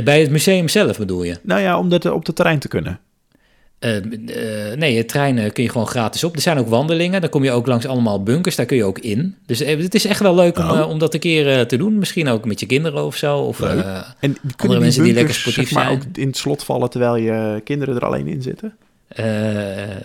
[0.03, 1.39] Bij het museum zelf bedoel je?
[1.43, 2.99] Nou ja, om dat op de terrein te kunnen.
[3.80, 6.36] Uh, uh, nee, treinen kun je gewoon gratis op.
[6.36, 7.21] Er zijn ook wandelingen.
[7.21, 8.55] Dan kom je ook langs allemaal bunkers.
[8.55, 9.36] Daar kun je ook in.
[9.45, 10.89] Dus het is echt wel leuk om, oh.
[10.89, 11.97] om dat een keer te doen.
[11.97, 13.38] Misschien ook met je kinderen of zo.
[13.38, 15.97] Of en andere mensen die lekker sportief zeg maar, zijn.
[15.97, 18.78] ook in het slot vallen terwijl je kinderen er alleen in zitten?
[19.15, 19.25] Uh,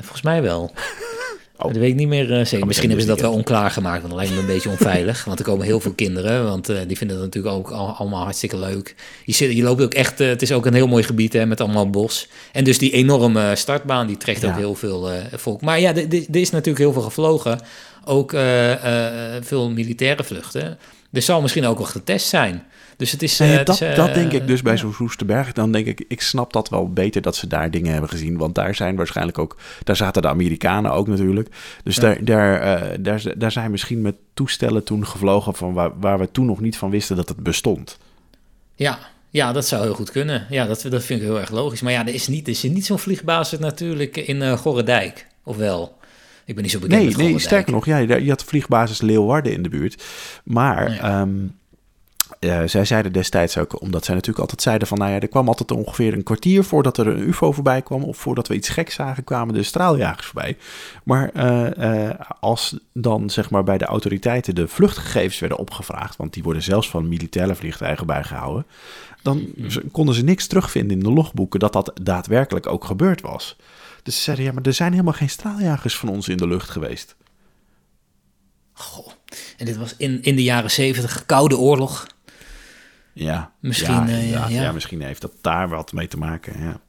[0.00, 0.70] volgens mij wel.
[1.56, 1.68] Oh.
[1.68, 2.66] Dat weet ik niet meer uh, zeker.
[2.66, 5.24] Misschien hebben ze dat wel onklaar gemaakt, want dat lijkt me een beetje onveilig.
[5.24, 8.22] Want er komen heel veel kinderen, want uh, die vinden dat natuurlijk ook al, allemaal
[8.22, 8.94] hartstikke leuk.
[9.24, 11.46] Je, zit, je loopt ook echt, uh, het is ook een heel mooi gebied hè,
[11.46, 12.28] met allemaal bos.
[12.52, 14.48] En dus die enorme startbaan, die trekt ja.
[14.48, 15.60] ook heel veel volk.
[15.60, 17.60] Maar ja, er is natuurlijk heel veel gevlogen.
[18.04, 18.30] Ook
[19.40, 20.78] veel militaire vluchten.
[21.12, 22.64] Er zal misschien ook wel getest zijn.
[23.02, 23.38] Dus het is...
[23.38, 25.52] Nee, dat, is, dat denk ik dus bij zo'n Soesterberg.
[25.52, 28.36] Dan denk ik, ik snap dat wel beter dat ze daar dingen hebben gezien.
[28.36, 29.56] Want daar zijn waarschijnlijk ook...
[29.84, 31.48] Daar zaten de Amerikanen ook natuurlijk.
[31.84, 35.54] Dus daar, daar, uh, daar, daar zijn misschien met toestellen toen gevlogen...
[35.54, 37.98] Van waar, waar we toen nog niet van wisten dat het bestond.
[38.74, 38.98] Ja,
[39.30, 40.46] ja, dat zou heel goed kunnen.
[40.50, 41.80] Ja, dat, dat vind ik heel erg logisch.
[41.80, 45.26] Maar ja, er is niet, er is niet zo'n vliegbasis natuurlijk in uh, Gorredijk.
[45.44, 45.98] Of wel?
[46.44, 49.52] Ik ben niet zo bekend nee, met Nee, sterker nog, ja, je had vliegbasis Leeuwarden
[49.52, 50.02] in de buurt.
[50.44, 50.94] Maar...
[50.94, 51.20] Ja.
[51.20, 51.60] Um,
[52.40, 55.48] uh, zij zeiden destijds ook, omdat zij natuurlijk altijd zeiden van, nou ja, er kwam
[55.48, 58.94] altijd ongeveer een kwartier voordat er een UFO voorbij kwam of voordat we iets geks
[58.94, 60.56] zagen, kwamen de straaljagers voorbij.
[61.04, 62.10] Maar uh, uh,
[62.40, 66.90] als dan zeg maar bij de autoriteiten de vluchtgegevens werden opgevraagd, want die worden zelfs
[66.90, 68.66] van militaire vliegtuigen bijgehouden,
[69.22, 69.46] dan
[69.92, 73.56] konden ze niks terugvinden in de logboeken dat dat daadwerkelijk ook gebeurd was.
[74.02, 76.70] Dus ze zeiden, ja, maar er zijn helemaal geen straaljagers van ons in de lucht
[76.70, 77.16] geweest.
[78.72, 79.12] Goh,
[79.56, 82.06] en dit was in, in de jaren zeventig, Koude Oorlog.
[83.12, 84.72] Ja, misschien, ja, uh, ja, ja.
[84.72, 86.60] misschien heeft dat daar wat mee te maken.
[86.60, 86.80] Ja,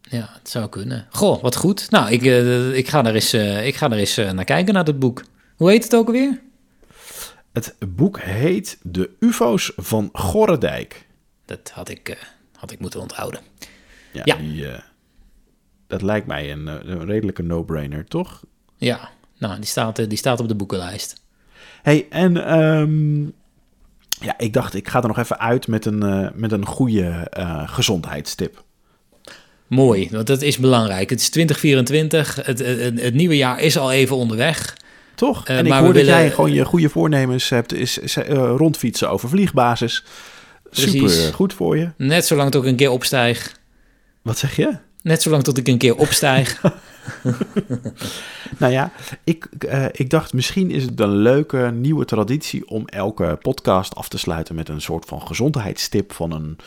[0.00, 1.06] ja het zou kunnen.
[1.10, 1.90] Goh, wat goed.
[1.90, 4.84] Nou, ik, uh, ik ga er eens, uh, ik ga er eens naar kijken, naar
[4.84, 5.24] het boek.
[5.56, 6.40] Hoe heet het ook alweer?
[7.52, 11.06] Het boek heet De UFO's van Gorredijk.
[11.44, 13.40] Dat had ik, had ik moeten onthouden.
[14.12, 14.36] Ja, ja.
[14.36, 14.66] Die,
[15.86, 18.44] dat lijkt mij een, een redelijke no-brainer, toch?
[18.76, 21.20] Ja, nou, die staat, die staat op de boekenlijst.
[21.82, 23.34] hey, en um,
[24.20, 27.30] ja, ik dacht, ik ga er nog even uit met een, uh, met een goede
[27.38, 28.62] uh, gezondheidstip.
[29.66, 31.10] Mooi, want dat is belangrijk.
[31.10, 34.76] Het is 2024, het, het, het nieuwe jaar is al even onderweg.
[35.14, 35.48] Toch?
[35.48, 36.14] Uh, en ik hoor dat willen...
[36.14, 38.16] jij gewoon je goede voornemens hebt, is, is
[38.56, 40.04] rondfietsen over vliegbasis.
[40.70, 40.92] Precies.
[40.92, 41.90] Super goed voor je.
[41.96, 43.56] Net zolang het ook een keer opstijg.
[44.22, 44.78] Wat zeg je?
[45.08, 46.60] Net zolang tot ik een keer opstijg.
[48.58, 48.90] nou ja,
[49.24, 54.08] ik, uh, ik dacht misschien is het een leuke nieuwe traditie om elke podcast af
[54.08, 56.58] te sluiten met een soort van gezondheidstip van een,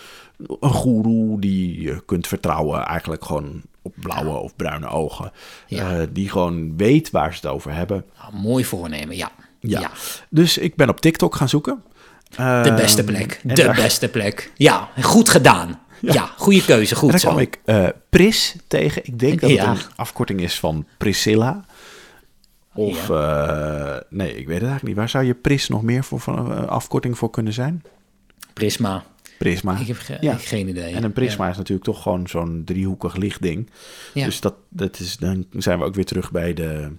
[0.59, 2.85] een goeroe die je kunt vertrouwen.
[2.85, 5.31] Eigenlijk gewoon op blauwe of bruine ogen.
[5.67, 5.97] Ja.
[5.97, 8.05] Uh, die gewoon weet waar ze het over hebben.
[8.21, 9.31] Nou, mooi voornemen, ja.
[9.59, 9.79] ja.
[9.79, 9.91] ja.
[10.29, 11.83] Dus ik ben op TikTok gaan zoeken.
[12.35, 13.39] De beste plek.
[13.43, 13.75] De daar...
[13.75, 14.51] beste plek.
[14.55, 15.79] Ja, goed gedaan.
[16.07, 17.27] Ja, ja goede keuze, goed en zo.
[17.27, 19.05] kwam ik uh, Pris tegen.
[19.05, 19.69] Ik denk dat ja.
[19.69, 21.65] het een afkorting is van Priscilla.
[22.73, 23.95] Of, ja.
[23.95, 24.95] uh, nee, ik weet het eigenlijk niet.
[24.95, 27.83] Waar zou je Pris nog meer voor van, uh, afkorting voor kunnen zijn?
[28.53, 29.03] Prisma.
[29.37, 29.77] Prisma.
[29.79, 30.35] Ik heb ge ja.
[30.35, 30.93] geen idee.
[30.93, 33.69] En een prisma is natuurlijk toch gewoon zo'n driehoekig lichtding.
[34.13, 36.91] Dus dat, dat is, dan zijn we ook weer terug bij de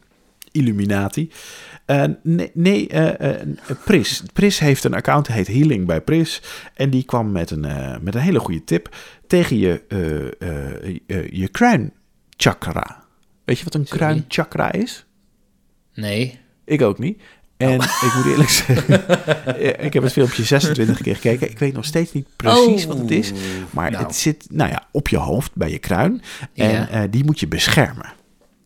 [0.52, 1.30] Illuminati.
[1.86, 3.30] Uh, nee, nee uh, uh,
[3.84, 4.22] Pris.
[4.32, 6.42] Pris heeft een account, heet Healing bij Pris.
[6.74, 7.66] En die kwam met een,
[8.02, 8.96] met een hele goede tip
[9.26, 9.82] tegen je,
[11.30, 13.04] je kruinchakra.
[13.44, 15.04] Weet je wat een kruinchakra is?
[15.94, 16.38] Nee.
[16.64, 17.20] Ik ook niet.
[17.56, 18.02] En oh.
[18.02, 18.94] ik moet eerlijk zeggen,
[19.86, 21.50] ik heb het filmpje 26 keer gekeken.
[21.50, 22.88] Ik weet nog steeds niet precies oh.
[22.88, 23.32] wat het is.
[23.70, 24.04] Maar nou.
[24.04, 26.22] het zit nou ja, op je hoofd, bij je kruin.
[26.54, 27.06] En ja.
[27.06, 28.12] die moet je beschermen.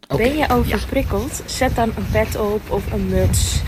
[0.09, 0.29] Okay.
[0.29, 1.43] Ben je overprikkeld?
[1.47, 3.61] Zet dan een pet op of een muts.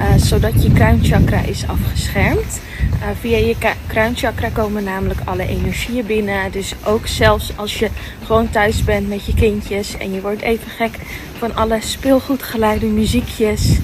[0.00, 2.60] Uh, zodat je kruinchakra is afgeschermd.
[3.00, 6.52] Uh, via je kruinchakra komen namelijk alle energieën binnen.
[6.52, 7.88] Dus ook zelfs als je
[8.24, 10.98] gewoon thuis bent met je kindjes en je wordt even gek
[11.38, 13.78] van alle speelgoedgeluiden, muziekjes.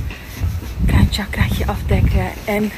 [0.86, 2.70] Kruinchakraatje afdekken en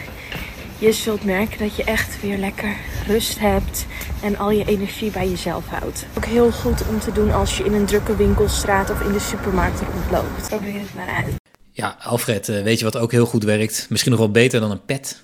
[0.78, 3.86] je zult merken dat je echt weer lekker rust hebt
[4.26, 6.06] en al je energie bij jezelf houdt.
[6.16, 9.20] Ook heel goed om te doen als je in een drukke winkelstraat of in de
[9.20, 10.48] supermarkt rondloopt.
[10.48, 11.34] Probeer het maar uit.
[11.72, 13.86] Ja, Alfred, weet je wat ook heel goed werkt?
[13.88, 15.22] Misschien nog wel beter dan een pet.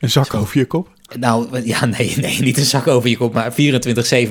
[0.00, 0.88] Een zak over je kop?
[1.18, 3.56] Nou, ja, nee, nee, niet een zak over je kop, maar 24-7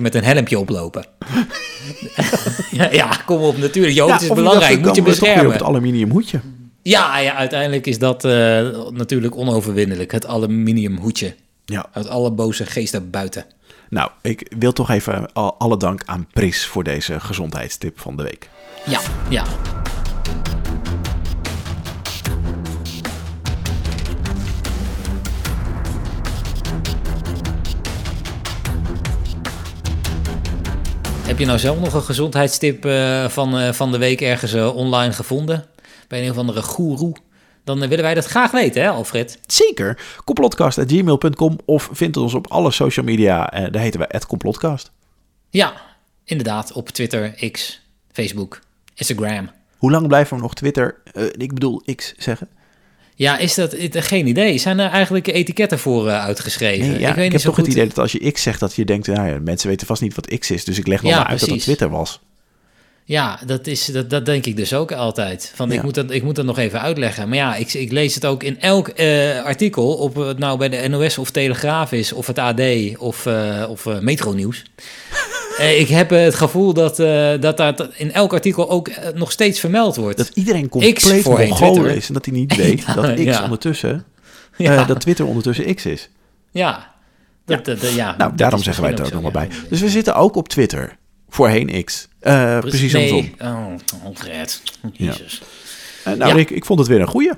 [0.02, 1.06] met een helmpje oplopen.
[2.72, 3.94] ja, ja, kom op, natuurlijk.
[3.96, 5.46] Je hoofd ja, is belangrijk, moet je beschermen.
[5.46, 6.42] op het aluminium hoedje.
[6.82, 8.32] Ja, ja, uiteindelijk is dat uh,
[8.90, 10.12] natuurlijk onoverwinnelijk.
[10.12, 11.36] Het aluminium hoedje.
[11.72, 11.86] Ja.
[11.92, 13.46] Uit alle boze geesten buiten.
[13.90, 18.50] Nou, ik wil toch even alle dank aan Pris voor deze gezondheidstip van de week.
[18.86, 19.00] Ja,
[19.30, 19.46] ja.
[31.22, 34.76] Heb je nou zelf nog een gezondheidstip uh, van, uh, van de week ergens uh,
[34.76, 35.66] online gevonden?
[36.08, 37.16] Bij een of andere goeroe?
[37.80, 39.40] Dan willen wij dat graag weten, hè Alfred?
[39.46, 39.98] Zeker.
[40.26, 43.46] Complotcast.gmail.com of vind ons op alle social media.
[43.46, 44.92] daar heten we Complotcast.
[45.50, 45.74] Ja,
[46.26, 46.72] inderdaad.
[46.72, 48.60] Op Twitter, X, Facebook,
[48.96, 49.50] Instagram.
[49.78, 52.48] Hoe lang blijven we nog Twitter, uh, ik bedoel X, zeggen?
[53.16, 54.58] Ja, is dat geen idee?
[54.58, 56.90] Zijn er eigenlijk etiketten voor uh, uitgeschreven?
[56.90, 58.76] Nee, ja, ik, weet ik heb toch het idee dat als je X zegt, dat
[58.76, 61.12] je denkt, nou ja, mensen weten vast niet wat X is, dus ik leg nog
[61.12, 62.20] ja, maar uit dat het Twitter was.
[63.12, 65.52] Ja, dat, is, dat, dat denk ik dus ook altijd.
[65.56, 67.30] Van, ik, moet dat, ik moet dat nog even uitleggen.
[67.30, 70.70] Maar ja, ik, ik lees het ook in elk uh, artikel, of het nou bij
[70.70, 72.62] de NOS of Telegraaf is, of het AD
[72.98, 74.64] of, uh, of uh, Metro Nieuws.
[75.84, 76.96] ik heb het gevoel dat,
[77.42, 80.18] dat dat in elk artikel ook nog steeds vermeld wordt.
[80.18, 84.06] Dat iedereen compleet mongool is en dat hij niet weet dat X ondertussen,
[84.88, 86.10] dat Twitter ondertussen X is.
[86.52, 86.94] Ja,
[87.46, 88.16] dat, dat, ja.
[88.18, 89.50] Nou, daarom zeggen wij het ook nog maar bij.
[89.70, 91.00] Dus we zitten ook op Twitter.
[91.32, 92.08] Voorheen X.
[92.22, 93.12] Uh, precies nee.
[93.12, 93.36] andersom.
[93.40, 94.62] Oh, Alfred.
[94.94, 95.42] Jezus.
[96.06, 96.12] Ja.
[96.12, 97.32] Uh, nou, ik, ik vond het weer een goeie.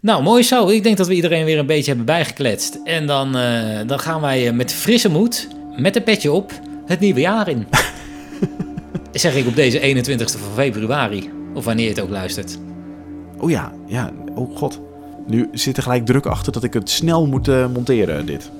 [0.00, 0.68] Nou, mooi zo.
[0.68, 2.78] Ik denk dat we iedereen weer een beetje hebben bijgekletst.
[2.84, 6.52] En dan, uh, dan gaan wij met frisse moed, met een petje op,
[6.86, 7.66] het nieuwe jaar in.
[9.12, 11.30] zeg ik op deze 21ste van februari.
[11.54, 12.58] Of wanneer je het ook luistert.
[13.38, 14.12] Oh ja, ja.
[14.34, 14.80] Oh god.
[15.26, 18.50] Nu zit er gelijk druk achter dat ik het snel moet monteren, dit.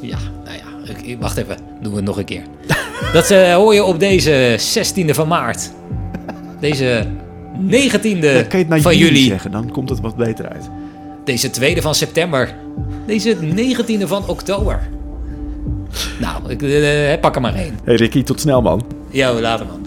[0.00, 0.73] Ja, nou ja.
[0.84, 2.42] Ik, wacht even, doen we het nog een keer.
[3.12, 5.70] Dat uh, hoor je op deze 16e van maart.
[6.60, 7.06] Deze
[7.70, 9.24] 19e ja, kan je het van juli.
[9.24, 10.70] zeggen, dan komt het wat beter uit.
[11.24, 12.54] Deze 2e van september.
[13.06, 14.88] Deze 19e van oktober.
[16.20, 17.78] Nou, ik uh, pak er maar één.
[17.84, 18.86] Hey Ricky, tot snel man.
[19.10, 19.86] Jo, later man.